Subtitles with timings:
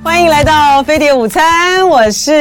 [0.00, 2.32] 欢迎来到飞碟午餐，我是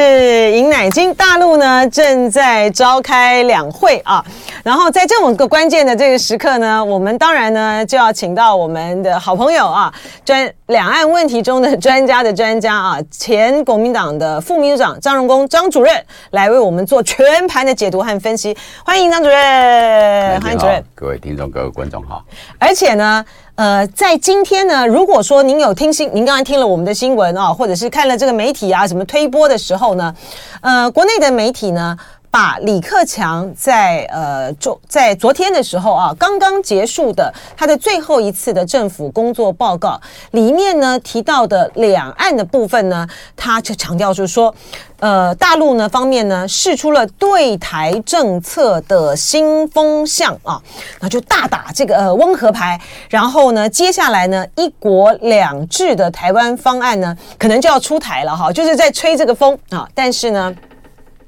[0.53, 1.13] 尹乃金。
[1.13, 4.23] 大陆呢正在召开两会啊，
[4.63, 15.94] 然后在这么个关键的这个时刻呢，我们当然呢就要请到我们的好朋友啊，专两岸问题中的专家的专家啊，前国民党的副秘书长张荣恭张主任
[16.31, 18.58] 来为我们做全盘的解读和分析。
[18.86, 22.23] 欢迎张主任，欢迎主任，各位听众，各位观众好。
[22.58, 23.23] 而且呢。
[23.62, 30.16] 呃，在今天呢，如果说您有听新，您刚才听了我们的新闻啊，或者是看了这个媒体啊什么推播的时候呢，
[30.62, 31.96] 呃，国内的媒体呢，
[32.31, 39.99] 把李克强在呃昨在昨天的时候啊，刚刚结束的他的最后一次的政府工作报告
[40.31, 43.05] 里面呢提到的两岸的部分呢，
[43.36, 44.55] 他就强调就是说。
[45.02, 50.61] 呃，大陆呢方面呢试出了对台政策的新风向啊，
[51.00, 59.89] 那就大打这个呃温和牌，然后呢，接下来呢一国两制的台湾方案呢可能就要出台了哈，就是在吹这个风啊。
[59.95, 60.53] 但是呢，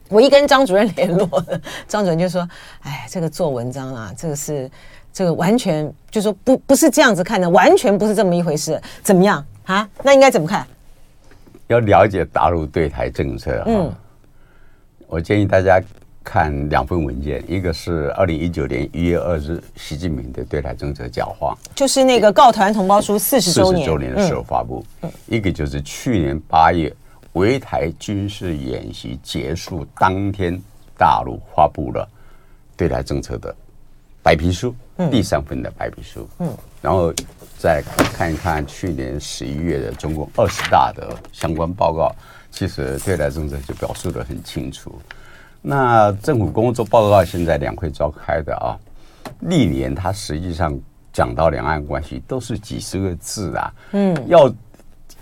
[0.10, 1.28] 我一跟张主任联络，
[1.88, 2.48] 张主任就说
[2.84, 4.70] ：“哎，这个做文章啊，这个是
[5.12, 9.44] 这个完全就说不不是这样子看的，完全不是这么一回事，怎么样？
[9.66, 9.90] 啊？
[10.04, 10.66] 那应该怎么看？”
[11.68, 13.92] 要了解大陆对台政策哈，嗯，
[15.08, 15.82] 我建议大家
[16.24, 23.88] 看两份文件，一个是二零一九年一月二日习近平的对台政策讲话，就是那个《告台湾同胞书》四十周年。
[23.88, 24.86] 周年的时候发布，
[25.26, 26.94] 一个就是去年八月
[27.34, 30.60] 围台军事演习结束当天，
[30.98, 32.10] 大陆发布了
[32.76, 33.56] 对台政策的
[34.22, 34.74] 白皮书，
[35.12, 37.14] 第三份的白皮书，嗯，然后。
[37.56, 37.82] 再
[38.14, 42.14] 看一看去年十一月的中共二十大的相关报告，
[42.52, 44.94] 其实对台政策就表述的很清楚。
[45.62, 48.76] 那政府工作报告现在两会召开的啊，
[49.40, 50.78] 历年它实际上
[51.14, 54.54] 讲到两岸关系都是几十个字啊，嗯，要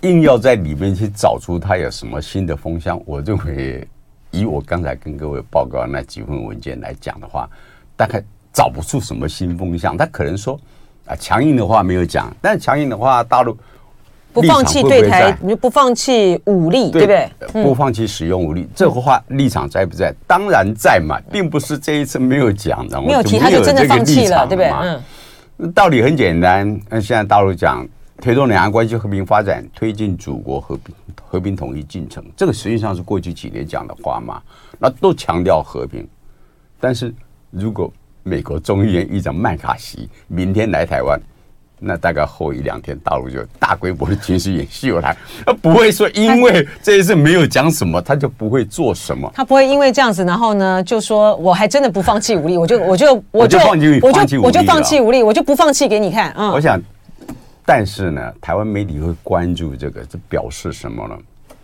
[0.01, 3.87] 硬要在里面去找出它有什么新的风向，我认为
[4.31, 7.49] 以我刚才跟各位报告那几份文件来讲的话，
[7.95, 8.23] 大概
[8.53, 10.59] 找不出什么新风向，他可能说。
[11.07, 13.57] 啊，强硬的话没有讲，但是强硬的话，大陆
[14.31, 17.63] 不放弃对台，你就不放弃武力，对不对？
[17.63, 20.13] 不放弃使用武力，这个话立场在不在？
[20.27, 24.71] 当然在嘛，并不是这一次没有讲的，没有提他就真的放弃了，对不对？
[25.57, 26.79] 嗯，道理很简单。
[26.87, 27.85] 那现在大陆讲
[28.21, 34.41] 推动两岸关系和平发展，推进祖国和平和平统一进程，这个实际上是过去几年讲的话嘛，
[34.79, 36.07] 那都强调和平，
[36.79, 37.13] 但是
[37.49, 37.91] 如果。
[38.23, 41.19] 美国众议院议长麦卡锡明天来台湾，
[41.79, 49.27] 那大概后一两天，大陆就大规模的军事演习有来，他不会说因为这一次没有讲什么，他就不会做什么。
[49.33, 56.31] 他不会因为这样子，然后呢，就说我还真的不放弃武力，我就我就我就放弃我就我就放弃武力，我就不放弃给你看。
[56.37, 56.79] 嗯，我想，
[57.65, 61.17] 但是呢，台湾媒体会关注这个，这表示什么呢？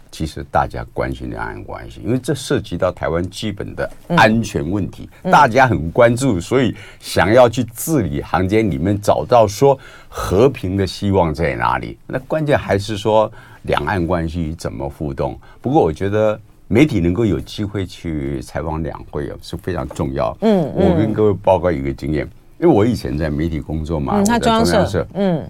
[0.10, 9.78] 其实大家关心两岸关系，因为这涉及到台湾基本的安全问题，大家很关注，所以想要去字里行间里面找到说
[10.08, 11.98] 和平的希望在哪里。
[12.08, 13.32] 那关键还是说
[13.64, 15.38] 两岸关系怎么互动。
[15.62, 20.36] 不过我觉得媒体能够有机会去采访两会啊是非常重要。
[20.42, 22.26] 嗯，我跟各位报告一个经验，
[22.60, 25.48] 因为我以前在媒体工作嘛，我在中央社，嗯，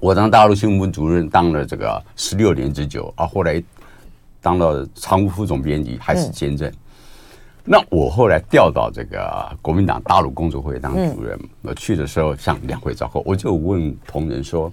[0.00, 3.62] 我当大陆新闻主任当了这个十六年之久啊，后来。
[4.42, 6.72] 当了常务副总编辑还是兼任，
[7.62, 11.38] 那我后来调到这个国民党大陆工作会当主任。
[11.60, 14.72] 我去的时候，向两会召开，我就问同仁说：“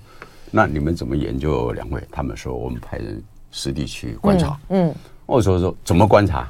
[0.51, 3.21] 那你们怎么研究两会？”他们说：“我们派人
[3.51, 4.95] 实地去观察。”嗯，
[5.25, 6.49] 我说说怎么观察？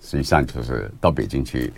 [0.00, 1.70] 实际上就是到北京去。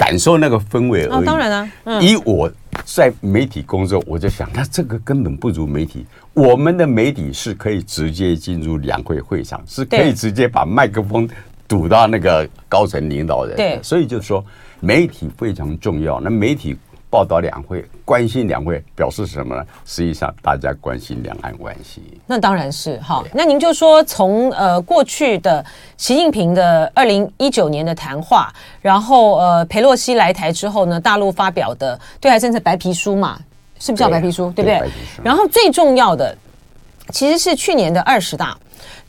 [0.00, 1.26] 感受那个氛围而已。
[1.26, 2.50] 当然了，以我
[2.86, 6.06] 在媒体工作，我就想，那这个根本不如媒体。
[6.32, 11.28] 我们的媒体是可以直接进入两会会场，是可以直接把麦克风
[11.68, 13.54] 堵到那个高层领导人。
[13.56, 14.42] 对，所以就是说，
[14.80, 16.18] 媒体非常重要。
[16.18, 16.74] 那媒体。
[17.10, 19.66] 报道两会，关心两会，表示什么呢？
[19.84, 22.00] 实际上，大家关心两岸关系。
[22.24, 23.24] 那当然是哈。
[23.34, 25.64] 那您就说，从呃过去的
[25.96, 33.40] 习近平的二零一九年的谈话，然后呃裴洛西来台之后呢，大陆发表的对台政策白皮书嘛，
[33.80, 34.52] 是不是叫白皮书？
[34.52, 34.88] 对，对不对？
[34.88, 34.92] 对，
[35.24, 36.32] 然后最重要的，
[37.10, 38.56] 其实是去年的二十大。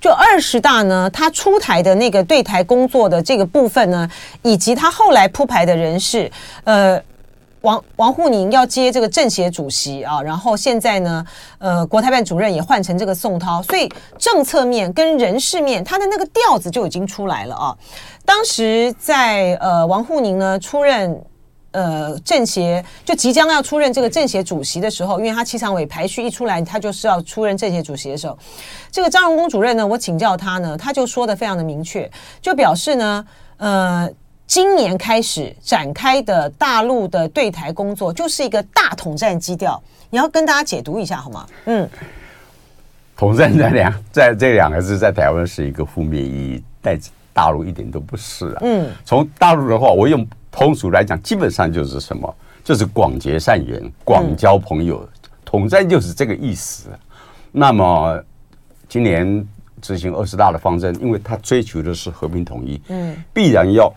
[0.01, 4.09] 就二十大呢，他出台的那个对台工作的这个部分呢，
[4.42, 6.31] 以及他后来铺排的人事，
[6.63, 7.00] 呃。
[7.61, 11.25] 王王沪宁要接这个政协主席啊，然后现在呢，
[11.59, 13.87] 呃，国台办主任也换成这个宋涛，所以
[14.17, 17.77] 政策面跟人事面，他的那个调子就已经出来了啊。
[18.25, 21.23] 当时在呃王沪宁呢出任
[21.71, 28.37] 呃政协就即将要出任这个政协主席的时候，因为他七常委排序一出来，他就是要出任政协主席的时候，
[28.91, 32.09] 这个张荣恭主任呢，我请教他呢，他就说得非常的明确，
[32.41, 33.25] 就表示呢，
[33.57, 34.09] 呃，
[34.51, 41.48] 今年开始展开的大陆的对台工作就是一个大统战基调，你要跟大家解读一下好吗？
[41.68, 41.89] 嗯，
[43.15, 47.00] 统战这两在这两个字在台湾是一个负面意义，但
[47.31, 48.57] 大陆一点都不是啊。
[48.63, 50.27] 嗯，从大陆的话，我用。
[50.51, 52.36] 通俗来讲，基本上就是什么？
[52.62, 55.07] 就是广结善缘，广交朋友。
[55.45, 56.89] 统战就是这个意思。
[57.54, 58.21] 那么
[58.89, 59.47] 今年
[59.81, 63.89] 执行二十大的方针，因为他追求的是和平统一，嗯，必然要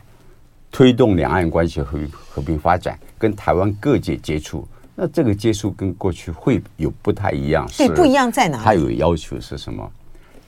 [0.74, 4.66] 推动两岸关系和和平发展，跟台湾各界接触。
[4.96, 8.60] 那这个接触跟过去会有不太一样，对，不一样在哪？
[8.60, 9.88] 他有要求是什么？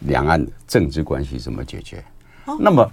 [0.00, 2.04] 两岸政治关系怎么解决？
[2.58, 2.90] 那么。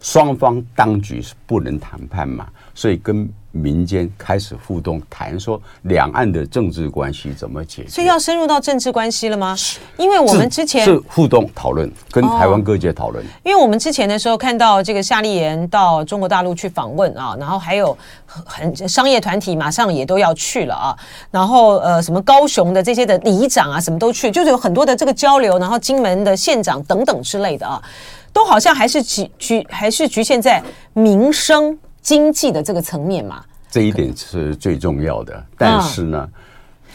[0.00, 7.88] 双方当局是不能谈判嘛，所以跟民间开始互动，谈说两岸的政治关系怎么解决。
[7.88, 9.56] 所以要深入到政治关系了吗？
[9.96, 13.24] 因为我们之前是，是互动讨论，跟台湾各界讨论。
[13.24, 13.28] 哦。
[13.44, 20.96] 因为我们之前的时候看到这个夏立言到中国大陆去访问啊，然后还有很商业团体马上也都要去了啊，
[21.30, 27.80] 然后呃什么高雄的这些的里长啊什么都去，就是有很多的这个交流，然后金门的县长等等之类的啊。
[28.32, 30.60] 都好像还是局局还是局限在
[30.92, 33.42] 民生经济的这个层面嘛？
[33.68, 35.44] 这一点是最重要的。
[35.58, 36.28] 但是呢，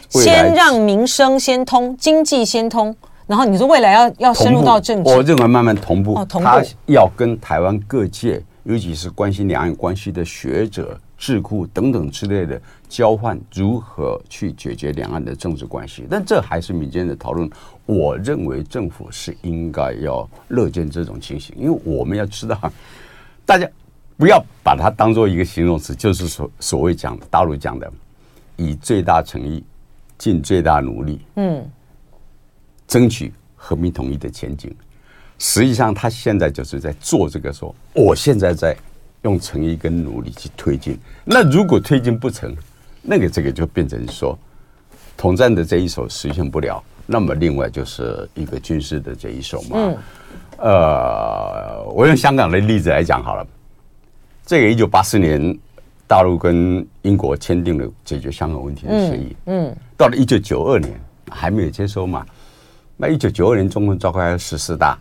[0.08, 2.96] 先让民生先通，经济先通，
[3.28, 6.24] 然后你说未来要要深入到政治，我认为慢慢同步。
[6.26, 16.06] 他要跟台湾各界，尤其是关心两岸关系的学者、智库等等之类的交换，如何去解决两岸的政治关系。
[16.10, 17.50] 但这还是民间的讨论。
[17.86, 22.56] 我认为政府是应该要乐见这种情形，因为我们要知道，
[23.44, 23.68] 大家
[24.20, 27.90] 不要把它当做一个形容词，就是所所谓讲大陆讲的，
[28.58, 29.64] 以最大诚意，
[30.18, 31.66] 尽最大努力，嗯，
[32.86, 34.76] 争取和平统一的前景。
[35.38, 38.76] 实际上，他现在就是在做这个，说我现在在
[39.22, 41.00] 用诚意跟努力去推进。
[41.24, 42.54] 那如果推进不成，
[43.02, 44.38] 那个这个就变成说，
[45.16, 46.84] 统战的这一手实现不了。
[47.06, 49.78] 那么，另外就是一个军事的这一手嘛。
[49.78, 49.98] 嗯。
[50.58, 53.48] 呃，我用香港的例子来讲好了。
[54.50, 55.56] 这个一九八四年，
[56.08, 59.36] 大陆跟英国签订了解决香港问题的协议。
[59.46, 59.72] 嗯。
[59.96, 61.00] 到了一九九二年，
[61.30, 62.26] 还没有接收嘛。
[62.98, 64.98] 那一九九二年，中共召开十四大，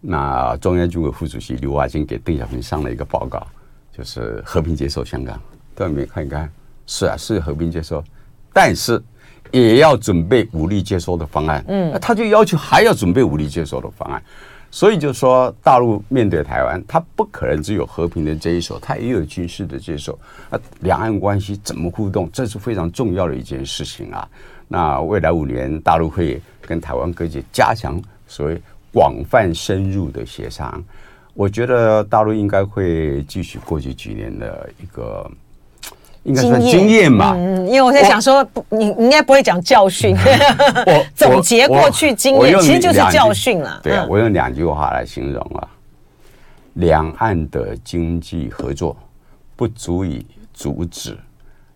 [0.00, 3.46] 那中央军委副主席刘华金给邓小平上了一个报告，
[3.94, 5.38] 就是和平接收香港。
[5.74, 6.50] 邓小平看一看？
[6.86, 8.02] 是啊，是和平接收，
[8.50, 8.98] 但是。
[9.52, 14.22] 也要准备武力接收的方案，嗯，他就要求还要准备武力接收的方案，
[14.70, 20.18] 所以就说大陆面对台湾，他不可能只有和平的这一手，他也有军事的这一手。
[20.48, 24.28] 那两岸关系怎么互动，这是非常重要的一件事情啊。
[24.68, 28.60] 那未来五年，大陆会跟台湾各界加强所谓
[28.92, 30.82] 广泛深入的协商，
[31.34, 35.30] 我觉得大陆应该会继续过去几年的一个。
[36.24, 40.14] 应该算经验吧，嗯，因为我在想说，不，你应该不会讲教训，
[40.86, 43.80] 我总结过去经验，其实就是教训了。
[43.82, 45.68] 对啊，我用两句话来形容啊，
[46.74, 48.96] 两岸的经济合作
[49.56, 51.16] 不足以阻止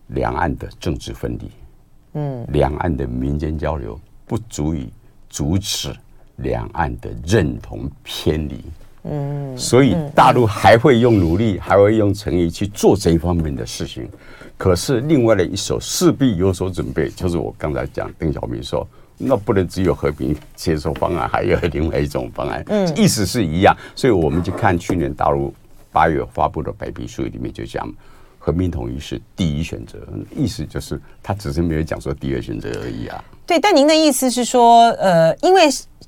[0.07, 1.51] 两岸的政治分离，
[2.13, 4.91] 嗯，两岸的民间交流不足以
[5.27, 5.91] 阻止
[6.37, 8.63] 两岸的认同偏离。
[9.07, 14.09] 嗯，所以大陆还会用努力，还会用诚意去做这一方面的事情。
[14.57, 22.63] 可是另外的一手势必有所准备，就是我刚才讲，邓小平说，那不能只有和平接受方案，还有另外一种方案。
[22.67, 23.75] 嗯，意思是一样。
[23.95, 25.53] 所以我们就看去年大陆
[25.91, 27.87] 八月发布的白皮书里面就讲，
[28.39, 29.99] 和平统一是第一选择，
[30.35, 33.23] 意思就是他只是没有讲说第二选择而已啊。
[33.45, 35.63] 对，但您的意思是说，呃，因为。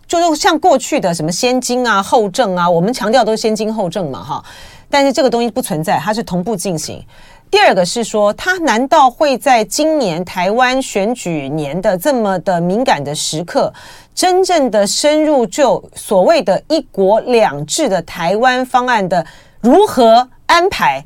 [0.07, 4.43] 就是像过去的什么先经啊、后政啊，我们强调都是先经后政嘛，哈。
[4.89, 7.05] 但是这个东西不存在，它是同步进行。
[7.51, 13.73] 第二个是说，它难道会在今年台湾选举年的这么的敏感的时刻，
[14.15, 19.25] 真正的深入就所谓的一国两制的台湾方案的
[19.59, 21.03] 如何安排？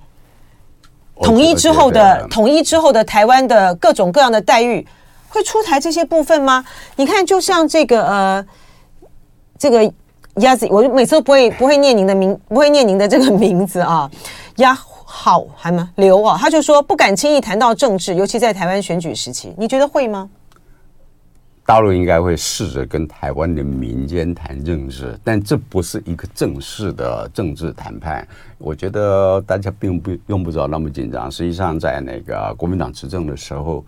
[1.24, 4.88] 统一之后的统一之后的台湾的各种各样的待遇，
[5.30, 6.64] 会出台这些部分吗？
[6.98, 8.46] 你看，就像这个呃。
[9.62, 9.94] 这个
[10.38, 14.10] 鸭子，我每次都不会不会念您的名，不会念您的这个名字啊。
[14.56, 15.88] 鸭好还吗？
[15.98, 20.28] 刘啊，他就说不敢轻易谈到政治，尤其在台湾选举时期，你觉得会吗？
[21.64, 28.28] 大陆应该会试着跟台湾的民间谈政治，但这不是一个正式的政治谈判。
[28.58, 31.32] 我觉得大家并不用不着那么紧张。
[31.32, 33.86] 实际上，在那个国民党执政的时候，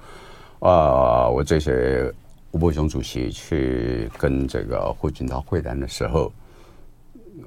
[0.59, 2.13] 呃，我这些
[2.53, 6.31] 吴伯雄主席去跟这个胡锦涛会谈的时候，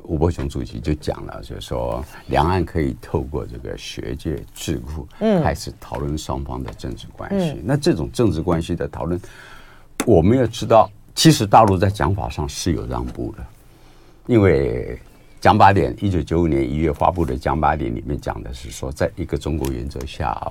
[0.03, 7.63] 吴伯雄主席就讲了，就是说两岸可以透过这个学界智库，嗯，开始讨论双方的政治关系。
[7.65, 9.19] 那这种政治关系的讨论。
[10.05, 13.47] 我们要知道，其实大陆在讲法上是有让步的，
[14.27, 15.01] 因为
[15.41, 20.51] 讲八点，一九九五年一月发布的讲八点里面讲的是说，在一个中国原则下啊，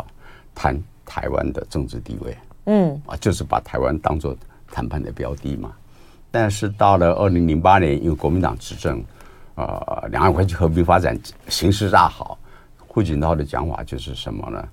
[0.56, 2.36] 谈台湾的政治地位，
[2.66, 4.36] 嗯，啊，就是把台湾当做
[4.72, 5.72] 谈判的标的嘛。
[6.32, 9.04] 但是到了二零零八年，因为国民党执政，
[9.56, 11.18] 呃，两岸关系和平发展
[11.48, 12.38] 形势大好，
[12.78, 14.68] 胡锦涛的讲法就是什么呢？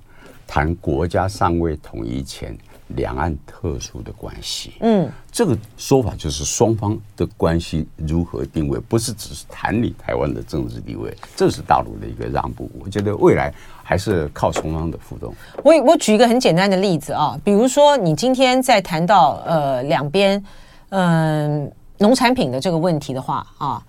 [0.47, 2.57] 谈国家尚未统一前。
[2.89, 12.71] 两岸特殊的关系，嗯，这个说法就是双方的关系如何定位，不是只是谈你台湾的政治地位，这是大陆的一个让步。
[12.85, 13.51] 我觉得未来
[13.83, 15.35] 还是靠双方的互动。
[15.65, 20.45] 我我举一个很简单的例子啊，比如说你今天在谈到呃两边
[20.91, 23.83] 嗯农产品的这个问题的话啊，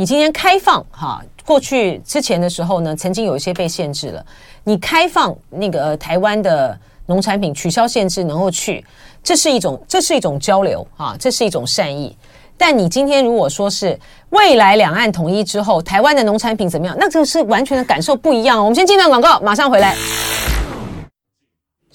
[0.00, 4.24] 你今天开放哈，过去之前的时候呢，曾经有一些被限制了，
[4.64, 6.78] 你开放那个台湾的。
[7.06, 8.84] 农产品取消限制，能够去，
[9.20, 12.16] 这是一种，这是一种交流啊，这是一种善意。
[12.56, 16.96] 但你今天如果说是未来两岸统一之后，台湾的农产品怎么样？
[17.00, 18.60] 那这个是完全的感受不一样。
[18.60, 19.96] 我们先进段广告，马上回来。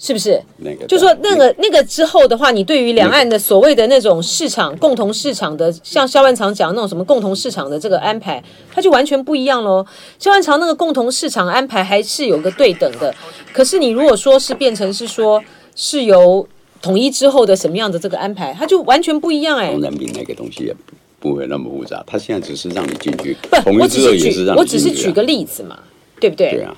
[0.06, 0.40] 是不是？
[0.58, 8.40] 那个，就说那个那个之后的话，你对于两岸的所谓的那种市场共同市场的，像萧万长讲那种什么共同市场的这个安排，
[8.72, 9.84] 它就完全不一样喽。
[10.20, 13.12] 萧万长那个共同市场安排还是有个对等的，
[13.52, 15.42] 可是你如果说是变成是说
[15.74, 16.46] 是由
[16.80, 19.72] 统一之后的什么样的这个安排，它就完全不一样哎。
[19.72, 20.76] 农产品那个东西也
[21.18, 25.76] 不会那么复杂，他现在只是让你进去，不，我只是举，我只是举个例子嘛，
[26.20, 26.52] 对不对？
[26.52, 26.76] 对啊。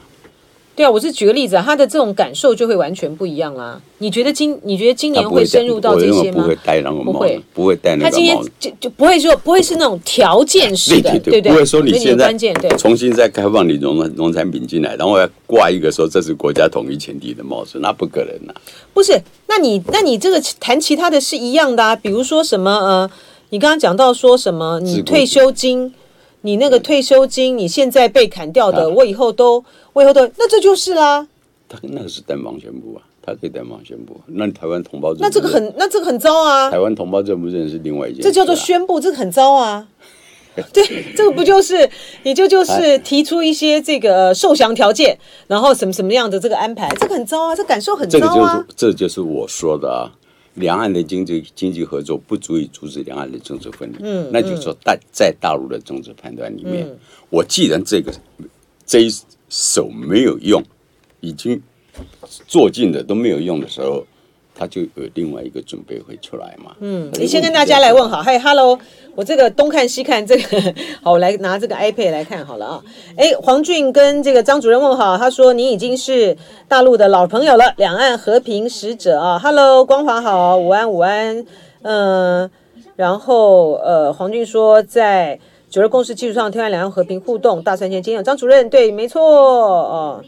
[0.79, 3.81] 对啊，我是举个例子啊，他的这种感受就会完全不一样啦。
[3.99, 6.41] 你觉得今你觉得今年会深入到这些吗？
[6.41, 8.11] 不会戴那个帽，不会不会带那个帽。
[8.11, 12.33] 他今天就就不会说不会是那种条件式的，对对对，不会说你现在
[12.79, 18.55] 重新再开放你农农产品进来，然后要挂一个说这是国家统一前提的帽子，那不可能呐。
[18.95, 23.11] 不是，那你那你这个谈其他的是一样的啊，比如说什么呃，
[23.51, 25.93] 你刚刚讲到说什么，你退休金。
[26.43, 31.27] 你那个退休金，你现在被砍掉的，我以后都，我以后都，那这就是啦。
[31.69, 34.19] 他那个是单方宣布啊，他可以单方宣布。
[34.27, 36.71] 那台湾同胞，那这个很，那这个很糟啊。
[36.71, 39.89] 台湾同胞认不认是另外一件事，这叫做宣布，这个很糟啊。
[40.73, 41.89] 对，这个不就是，
[42.25, 45.17] 你就就是提出一些这个受降条件，
[45.47, 48.65] 然后什么什么样的这个安排，这个很糟啊，这感受很糟啊。
[48.77, 50.11] 这就是，这就是我说的啊。
[50.59, 56.99] 两岸的经济经济合作不足以阻止两岸的政治分离，嗯，那就是说，在在大陆的政治判断里面，嗯、
[57.31, 58.13] 我既然这个
[58.85, 59.11] 这一
[59.49, 60.63] 手没有用，
[61.21, 61.63] 已经
[62.47, 64.07] 做尽的都没有用的时候。
[64.59, 66.75] 他就有另外一个准备会出来嘛。
[66.81, 68.77] 嗯，你先跟大家来问好，嗨，Hello，
[69.15, 72.83] 我这个东看西看，这个 好，我来拿这个 iPad 来看好了啊。
[73.17, 76.37] 哎，黄俊跟这个张主任问好，他说你已经是
[76.67, 79.39] 大陆的老朋友了，两岸和平使者啊。
[79.39, 81.47] Hello，光华好，午安午安，
[81.83, 82.51] 嗯、呃，
[82.97, 85.39] 然后呃，黄俊说在
[85.71, 88.21] 九二共识基础上推动两岸和平互动，大三千金。
[88.25, 90.25] 张主任对，没错哦。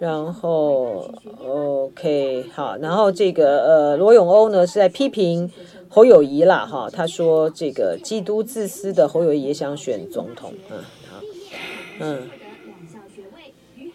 [0.00, 1.08] 然后
[1.40, 5.50] ，OK，好，然后这个呃，罗永欧呢是在批评
[5.88, 10.78] 侯友谊啦，哈，他说这个基督自私的侯友谊也想选总统，嗯，
[11.10, 11.20] 好，
[12.00, 12.30] 嗯，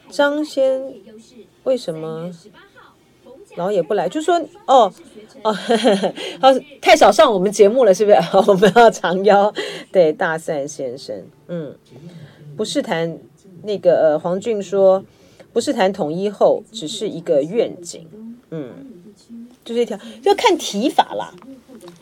[0.10, 0.81] 张先
[1.63, 2.31] 为什么
[3.55, 4.08] 然后也不来？
[4.08, 4.36] 就说
[4.67, 4.91] 哦
[5.43, 5.55] 哦，
[6.41, 8.17] 哦， 太少上我们节目了，是不是？
[8.48, 9.53] 我们要长邀
[9.91, 11.75] 对大善先生，嗯，
[12.55, 13.17] 不是谈
[13.63, 15.03] 那个呃，黄俊说。
[15.51, 18.08] 不是谈统一后，只是一个愿景，
[18.51, 18.72] 嗯，
[19.65, 21.34] 就是一条，要看提法啦，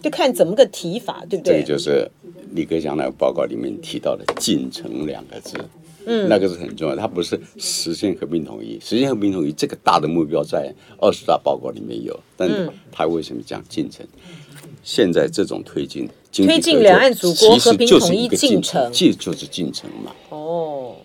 [0.01, 1.55] 就看怎么个提法，对不对？
[1.55, 2.09] 这个就是
[2.53, 5.57] 李克强那个报告里面提到的“进程”两个字，
[6.05, 6.95] 嗯，那个是很重要。
[6.95, 14.05] 它不是实现和平统一，实现和平统一这个大的目标在二十大报告里面有，但是他为什么讲进程？
[14.83, 20.11] 现在这种推进，推进两岸祖国和平统一进程，这就是进程嘛。
[20.29, 20.95] 哦哦。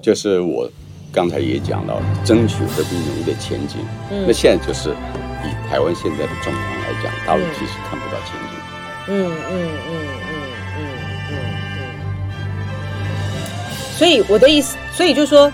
[0.00, 0.70] 就是我
[1.12, 3.78] 刚才也讲到，争取和平统一的前景。
[4.10, 8.54] 嗯，那现在就是以台湾现在的状况来讲，大陆其实看不到前景。
[9.08, 9.92] 嗯嗯嗯嗯
[10.78, 10.80] 嗯
[11.28, 11.82] 嗯嗯。
[13.96, 15.52] 所以我的意思，所以就是说，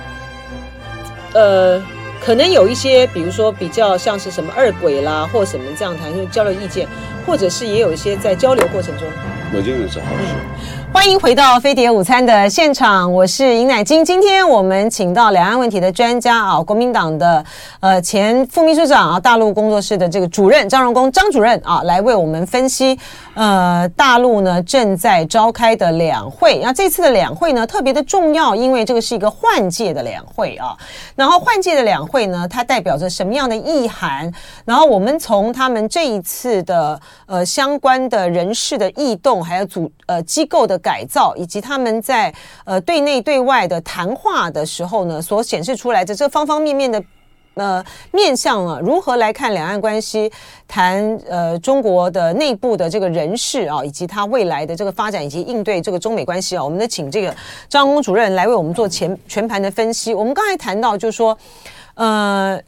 [1.33, 1.83] 呃，
[2.21, 6.87] 可能有一些，比如说比较像是什么二轨啦，或什么这样谈，就交流意见，
[7.27, 9.09] 或者是也有一些在交流过程中，
[9.55, 10.35] 我觉得是好事。
[10.35, 14.05] 嗯欢迎回到飞碟午餐的现场，我是尹乃菁。
[14.05, 17.45] 今天我们请到两岸问题的专家啊，国民党的
[17.81, 22.97] 呃前副秘书长啊，大陆工作室的这个主任张荣恭张主任啊，来为我们分析
[23.35, 26.61] 呃大陆呢正在召开的两会。
[26.63, 30.75] 那这次的两会呢特别的重要，因为这个是一个换届的两会啊。
[31.17, 34.33] 然后换届的两会呢，它代表着什么样的意涵？
[34.65, 40.81] 然后我们从他们这一次的呃相关的人事的异动，还有组呃机构的。
[40.85, 42.33] 改造以及他们在
[42.67, 47.03] 呃对内对外的谈话的时候呢，所显示出来的这方方面面的
[47.55, 50.31] 呃面向啊，如何来看两岸关系，
[50.69, 57.35] 谈呃中国的内部的这个人事啊，以及他未来的这个发展以及应对这个中美关系啊，我们呢请这个
[57.69, 60.13] 张工主任来为我们做前全盘的分析。
[60.13, 61.39] 我们刚才谈到就是说，
[61.95, 62.61] 呃，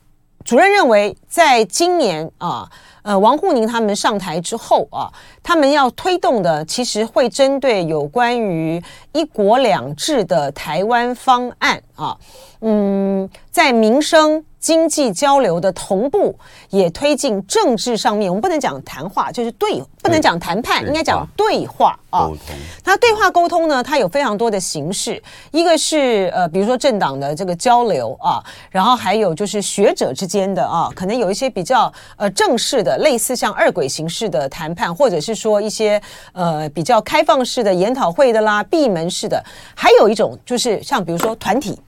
[0.44, 2.66] 主任认为在今年啊。
[3.06, 5.06] 呃王沪宁他们上台之后啊，
[5.40, 8.82] 他们要推动的其实会针对有关于
[9.12, 12.18] 一国两制的台湾方案啊，
[12.62, 14.44] 嗯，在民生。
[14.66, 16.36] 经济交流的同步，
[16.70, 18.28] 也推进政治上面。
[18.28, 22.26] 我们不能讲谈话，就是对，不能讲谈判，应该讲对话啊。
[22.26, 22.56] 沟通。
[22.82, 25.22] 那对话沟通呢，它有非常多的形式。
[25.52, 39.40] 一个是呃，比如说政党的这个交流啊，然后还有就是学者之间的啊，可能有一些比较呃正式的，类似像二轨形式的谈判，或者是说一些呃比较开放式的研讨会的啦，闭门式的。
[39.76, 41.78] 还有一种就是像比如说团体。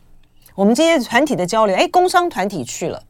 [0.58, 3.00] 我们这些团体的交流，哎，工商团体去了，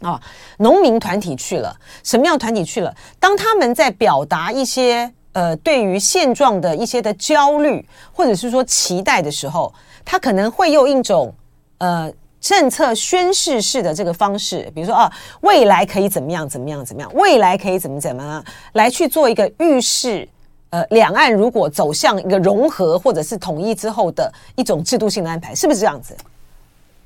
[0.00, 0.18] 啊，
[0.56, 2.94] 农民团体去了，什么样团体去了？
[3.20, 9.70] 当他们在表达一些呃对于现状的一些的焦虑，或者是说期待的时候，
[10.02, 11.30] 他可能会用一种
[11.76, 12.10] 呃
[12.40, 15.12] 政策宣示式的这个方式，比如说啊，
[15.42, 20.26] 未来可以怎么样怎么样怎么样，未来可以怎么怎么样，来去做一个预示。
[20.70, 26.16] 呃，两岸如果走向一个融合或者是统一之后的一种制度性的安排，是不是这样子？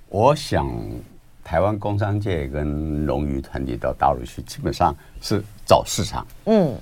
[0.08, 0.68] 我想，
[1.42, 6.24] 台湾工商界跟农渔团体到大陆去，基本上是找市场。
[6.44, 6.74] 嗯，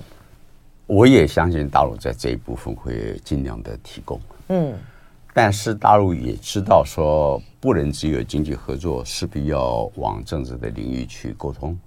[0.85, 4.21] 我也相信大陆在这一部分会尽量的提供。
[4.49, 4.73] 嗯，
[5.33, 11.77] 但是大陆也知道说，不能只有经济合作，势必要往政治的领域去沟通。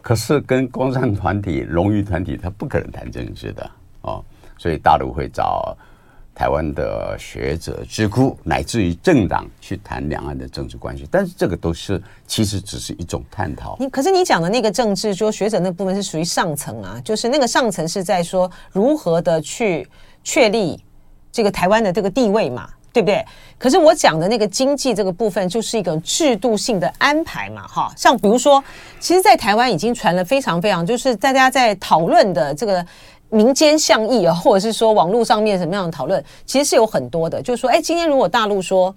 [0.00, 4.18] 可是跟工商团体、农渔团体，他不可能谈政治的啊，
[4.56, 5.76] 所以大陆会找。
[6.36, 13.74] 台湾的学者、智库乃至于政党去谈两岸的政治关系，但是这个都是其实只是一种探讨。
[13.80, 19.88] 你可是你讲的那个政治，说学者那部分是属于上层啊，就是那个上层是在说如何的去
[20.22, 20.78] 确立
[21.32, 23.24] 这个台湾的这个地位嘛，对不对？
[23.56, 27.90] 可是我讲的那个经济这个部分，就是一个制度性的安排嘛，哈。
[27.96, 28.62] 像比如说，
[29.00, 32.84] 其实，在台湾已经传了非常非常，就是大家在讨论的这个。
[33.36, 37.42] 民间倡议啊，或者是说网络上面什么样的讨论，其实是有很多的。
[37.42, 38.94] 就是说，哎，今天如果大陆说，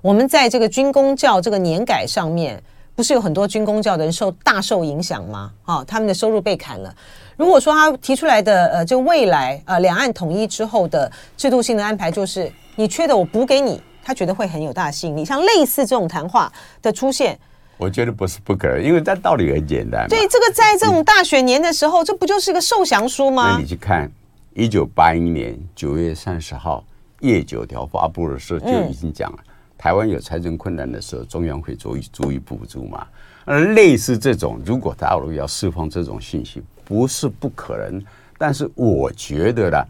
[0.00, 2.62] 我们在这个军工教这个年改上面，
[2.96, 5.52] 不是有很多军工教的人受大受影响吗？
[5.64, 6.94] 啊，他们的收入被砍了。
[7.36, 15.22] 如果说他提出来的呃，就未来呃两岸统一之后的制度性的安排，就是你缺的我补给你，他觉得会很有大吸引力。
[15.22, 17.38] 像类似这种谈话的出现。
[17.82, 20.06] 我觉得不是不可能，因为这道理很简单。
[20.08, 23.54] 对，这个在这种大选年的时候，这不就是个受降书吗？
[23.54, 24.08] 那你去看，
[24.54, 26.84] 一九八一年九月三十号
[27.18, 29.38] 夜九条发布的时候，就已经讲了，
[29.76, 33.04] 台湾有财政困难的时候，中央会足以足以补助嘛。
[33.44, 38.00] 而类似这种，如果大陆要释放这种信息，不是不可能。
[38.38, 39.84] 但是我觉得呢，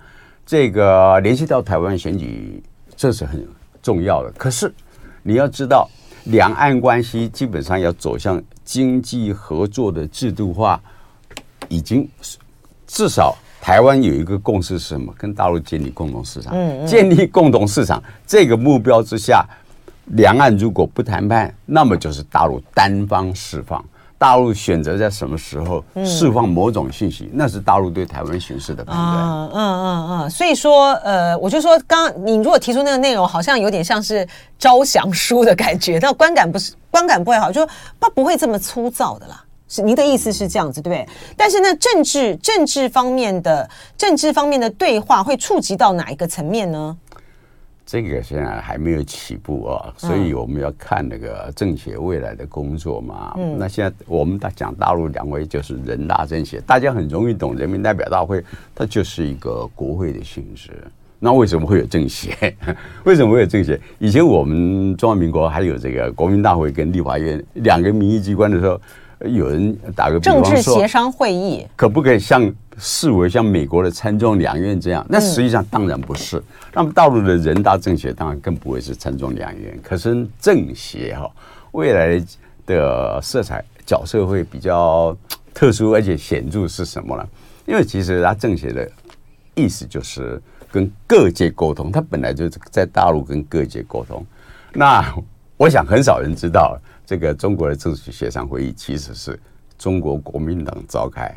[0.47, 2.63] 这个联系到台湾选举，
[2.97, 3.47] 这是很
[3.83, 4.33] 重要的。
[4.39, 4.73] 可是
[5.23, 5.91] 你要知道。
[6.25, 10.81] 两岸关系基本上要走向经济合作的制度化，
[11.69, 12.09] 已经
[12.87, 15.13] 至少台湾有一个共识是什么？
[15.19, 16.53] 跟大陆建立共同市场。
[16.55, 19.45] 嗯，建立共同市场这个目标之下，
[20.07, 23.85] 两岸如果不谈判，那么就是大陆单方释放。
[24.23, 29.17] 大陆选择在什么时候释放某种信息，嗯、那是大陆对台湾形势的判断。
[29.19, 34.25] 嗯嗯嗯嗯，所以说，呃，我就说，刚刚你如果提出那个内容，好像有点像是
[34.61, 39.43] 招降书的感觉，但观感不是，观感不会好，就说他不会这么粗糙的啦。
[39.67, 41.05] 是您的意思是这样子，对不对？
[41.37, 46.97] 但是呢，政治政治方面的政治方面的对话会触及到哪一个层面呢？
[47.93, 53.35] 这个现在还没有起步啊，所以我们要看那个政协未来的工作嘛。
[53.37, 57.55] 嗯，那现在我们大讲大陆两位就是人大政协，大家很容易懂。
[57.55, 58.43] 人民代表大会
[58.75, 60.71] 它就是一个国会的形式，
[61.19, 62.33] 那为什么会有政协？
[63.05, 63.79] 为什么会有政协？
[63.99, 68.81] 以前我们中华民国还有这个国民大会跟立法院两个民意机关的时候，
[69.29, 75.05] 有人打个比方说，政治协商会议可不可以像视为像美国的参众两院这样？
[75.09, 76.39] 那实际上当然不是。
[76.39, 76.43] 嗯、
[76.75, 79.79] 那么大陆的人大政协当然更不会是参众两院。
[79.83, 81.31] 可是政协哈，
[81.73, 82.25] 未来
[82.67, 85.17] 的色彩角色会比较
[85.53, 87.29] 特殊而且显著是什么呢？
[87.67, 88.91] 因为其实他政协的
[89.55, 94.25] 意思就是跟各界沟通，他本来就是在大陆跟各界沟通。
[94.73, 95.15] 那
[95.57, 99.39] 我想很少人知道，这个中国的政治协商会议其实是
[99.79, 101.33] 中国国民党召开，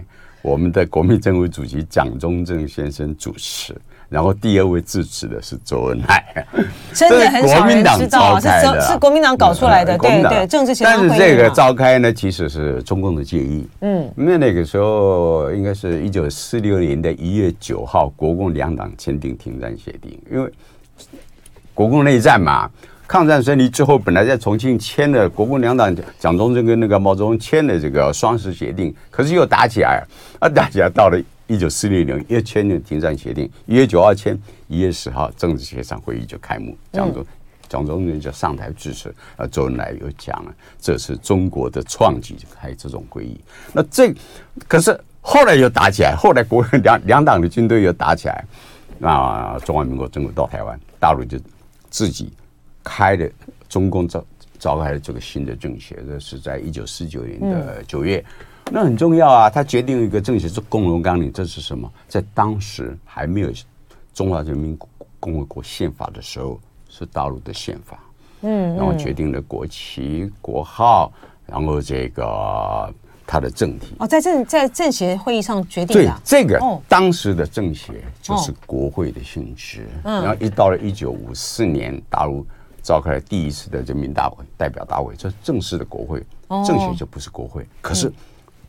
[0.46, 3.76] 我们的国民政府主席蒋中正先生主持。
[4.08, 6.46] 然后第二位致辞的是周恩来，
[6.94, 8.48] 真的很少人知道， 是
[8.80, 11.08] 是国民党搞出来的，对对，政治协商。
[11.08, 13.68] 但是这个召开呢，其实是中共的建议。
[13.82, 20.48] 嗯，那那个时候应该是一九四六年的一月九号，国共两党签订停战协定，因为
[21.74, 22.70] 国共内战嘛，
[23.08, 30.04] 抗战胜利之后，本来在重庆签了国共两党，蒋中正跟那个毛泽东签的这个双十协定，可是又打起来，
[30.40, 31.22] 啊，打起来到了。
[31.48, 34.36] 一九四六年又签订停战协定，一月九号签，
[34.68, 37.26] 一月十号政治协商会议就开幕，蒋中
[37.70, 43.40] 蒋中正就上台致辞，啊，周恩来又讲了，这是中国的创举，开这种会议。
[43.74, 44.12] 那这
[44.68, 48.44] 可是后来又打起来，后来国两两党的军队又打起来，
[49.02, 51.38] 啊中华民国政府到台湾，大陆就
[51.92, 52.34] 自己
[52.86, 53.30] 开的
[53.68, 54.26] 中共召
[54.58, 58.24] 召开的这个新的政协，这是在一九四九年的九月。
[58.30, 59.48] 嗯那很重要啊！
[59.48, 61.88] 他决定一个政协是共同纲领，这是什么？
[62.08, 63.52] 在当时还没有
[64.12, 64.76] 中华人民
[65.20, 68.00] 共和国宪法的时候，是大陆的宪法。
[68.42, 71.14] 嗯，然后决定了国旗、国号，
[71.46, 72.92] 然后这个
[73.28, 73.94] 他的政体。
[74.00, 79.88] 哦，在政在政协会议上决定对这个当时的政协就是国会的性质。
[80.06, 82.44] 嗯，然后一到了一九五四年，大陆
[82.86, 86.24] 召开了第一次的人民大会代表大会，这是正式的国会。
[86.66, 88.12] 政协就不是国会，可是。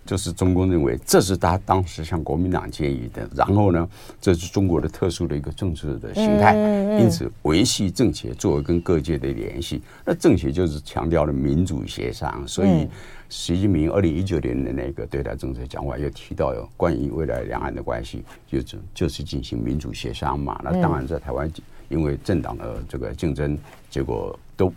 [0.07, 3.88] 就是中共认为这是他当时向国民党建议的，然后呢，
[4.20, 6.55] 这是中国的特殊的一个政治的形态，
[7.00, 9.83] 因此维系政协作为跟各界的联系。
[10.05, 12.87] 那政协就是强调了民主协商，所以
[13.29, 20.61] 习近平二零一九年的那个对台政策讲话又提到有关于未来两岸的关系，就是就是进行民主协商嘛。
[20.62, 21.50] 那当然在台湾，
[21.88, 23.59] 因为政党的这个竞争，
[23.90, 24.72] 结果都。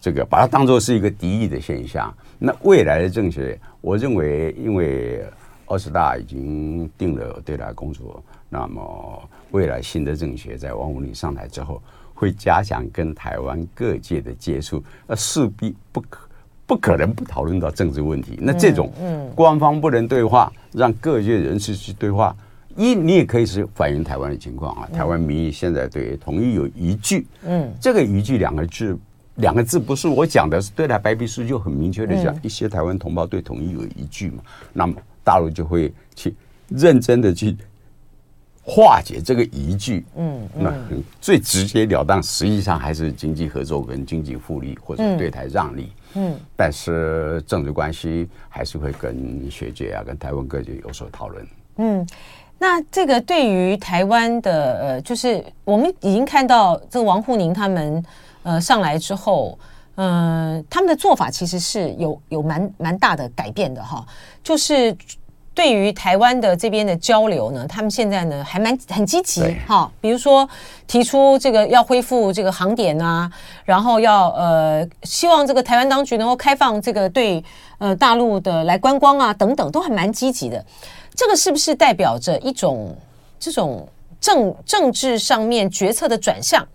[0.00, 2.12] 这个把它当做是一个敌意的现象。
[2.36, 5.24] 那未来的政协，我认为，因为
[5.64, 9.22] 二十大已经定了对台工作，那么
[9.52, 11.80] 未来新的政协在王沪宁上台之后，
[12.14, 16.28] 会加强跟台湾各界的接触，那势必不可
[16.66, 18.36] 不可能不讨论到政治问题。
[18.40, 18.90] 那这种
[19.36, 22.34] 官方不能对话，让各界人士去对话，
[22.76, 24.88] 一你也可以是反映台湾的情况啊。
[24.92, 28.98] 台湾民意现在对统一有疑惧，嗯，这个疑惧两个字。
[29.36, 34.42] 两个字不是我讲的，是对台白皮书就很明确的讲，一些台湾同胞对统一有疑惧嘛，
[34.74, 36.34] 那么大陆就会去
[36.68, 37.56] 认真的去
[38.62, 40.70] 化解这个疑惧，嗯，那
[41.18, 51.42] 最直截了当，实际上还是经济合作跟经济互利或者对台让利，嗯，但是政治关系还是会跟学界啊、跟台湾各界有所讨论，
[51.76, 52.06] 嗯，
[52.58, 58.04] 那这个对于台湾的呃，就是我们已经看到这个王沪宁他们。
[58.44, 59.56] 呃，上来之后，
[59.94, 64.04] 嗯、呃，他们的做法其实是有有蛮蛮大的改变的哈。
[64.42, 64.92] 就是
[65.54, 69.88] 对于台湾的这边的交流呢，他们现在呢还蛮很积极哈。
[70.00, 70.48] 比如说
[70.88, 73.30] 提出这个要恢复这个航点啊，
[73.64, 77.44] 然后要呃希望这个台湾当局能够开放这个对
[77.78, 80.64] 呃大陆的来观光啊等等，都还蛮积极的。
[81.14, 82.96] 这个是不是代表着一种
[83.38, 83.86] 这种
[84.20, 86.66] 政政治上面决策的转向？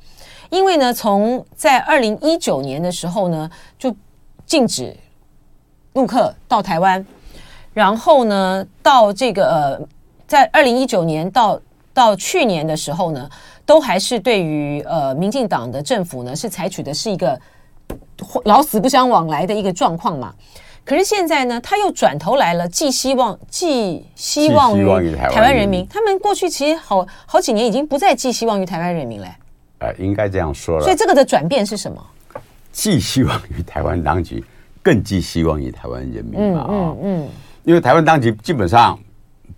[0.50, 3.94] 因为呢，从在二零一九年的时候呢，就
[4.46, 4.96] 禁止
[5.94, 7.06] 陆客到台湾，
[7.74, 9.88] 然后呢，到这个呃，
[10.26, 11.60] 在二零一九年到
[11.94, 13.30] 到去年的时候呢，
[13.66, 17.38] 都还是对于呃民进党的政府呢，是采取的是一个
[18.46, 20.34] 老死不相往来的一个状况嘛。
[20.88, 25.86] 可是现在呢，他又转头来了，寄希望寄希望于台湾人民。
[25.90, 29.28] 他们过去其实好好几年已经不再寄希望于台湾人民了。
[29.80, 30.84] 呃，应该这样说了。
[30.86, 32.02] 所以这个的转变是什么？
[32.72, 34.42] 寄希望于台湾当局，
[34.82, 36.66] 更寄希望于台湾人民嘛。
[36.70, 37.30] 嗯嗯。
[37.66, 38.98] 因为台湾当局基本上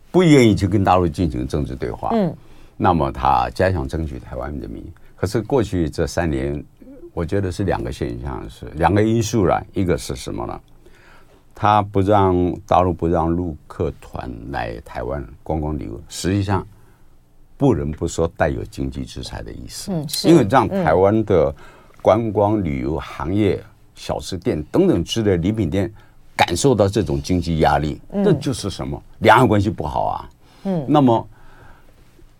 [0.09, 2.09] 不愿意去跟大陆进行政治对话。
[2.11, 2.35] 嗯。
[2.75, 4.83] 那么他加强争取台湾人民。
[5.15, 6.65] 可是过去这三年，
[7.13, 9.63] 我觉得是两个现象，是两个因素了。
[9.75, 10.59] 一个是什么呢？
[11.61, 16.65] 他不让大陆不让陆客团来台湾观光旅游，实际上。
[17.57, 19.91] 不能不说带有经济制裁的意思。
[19.91, 21.53] 嗯，是因为让台湾的
[22.01, 23.61] 观光旅游行业、
[23.95, 25.91] 小吃店等等之类的礼品店
[26.37, 29.03] 感受到这种经济压力，这就是什么？
[29.17, 30.29] 两岸关系不好啊。
[30.63, 31.27] 嗯，那么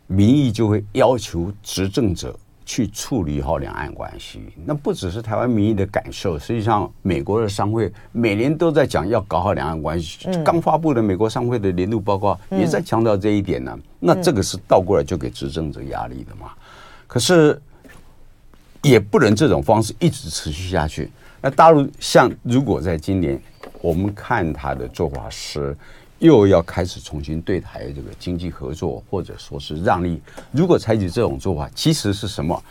[0.08, 2.34] 民意就会要求执政者。
[2.70, 10.30] 去处理好两岸关系，那不只是台湾民意的感受，实际上美国的商会每年都在讲要搞好两岸关系。
[10.46, 13.76] 刚发布的美国商会的年度报告也在强调这一点呢。
[14.00, 16.52] 那这个是倒过来就给执政者压力的嘛？
[17.08, 17.60] 可是
[18.84, 21.10] 也不能这种方式一直持续下去。
[21.42, 23.42] 那大陆像如果在今年，
[23.82, 25.76] 我们看他的做法是。
[26.20, 30.22] 又要开始重新对台这个经济合作，或者说是让利。
[30.52, 32.62] 如果采取这种做法，其实是什么，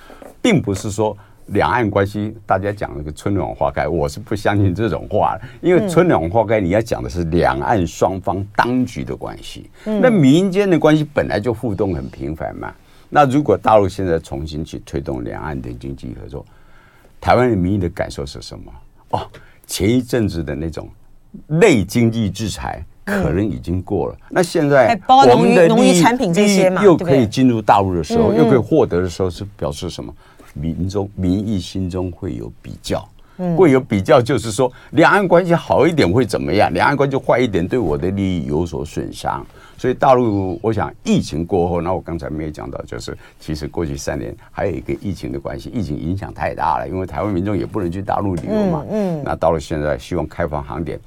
[0.43, 5.35] 并不是说两岸关系大家讲那个春暖花开，我是不相信这种话。
[5.63, 9.71] 因为春暖花开，你要讲的是两岸双方当局的关系。
[9.83, 12.71] 那民间的关系本来就互动很频繁嘛。
[13.09, 16.45] 那如果大陆现在重新去推动两岸的经济合作，
[17.19, 18.73] 台湾的民意的感受是什么？
[19.13, 19.27] 哦，
[19.67, 20.87] 前一阵子的那种
[21.47, 22.85] 类经济制裁。
[23.09, 24.17] 可能已经过了。
[24.29, 30.15] 那现在我们的农渔产品这些嘛，又可以进入大陆的时候，又可以获得的时候，是表示什么？
[30.55, 33.09] 民众民意心中会有比较，
[33.57, 36.73] 会有比较，就是说两岸关系好一点会怎么样？
[36.75, 39.47] 两岸关系坏一点，对我的利益有所损伤。
[39.77, 48.85] 所以大陆，我想疫情过后，那我刚才没有讲到，就是其实过去三年还有一个疫情的关系，疫情影响太大了，因为台湾民众也不能去大陆旅游嘛。
[48.91, 50.99] 嗯，那到了现在，希望开放航点。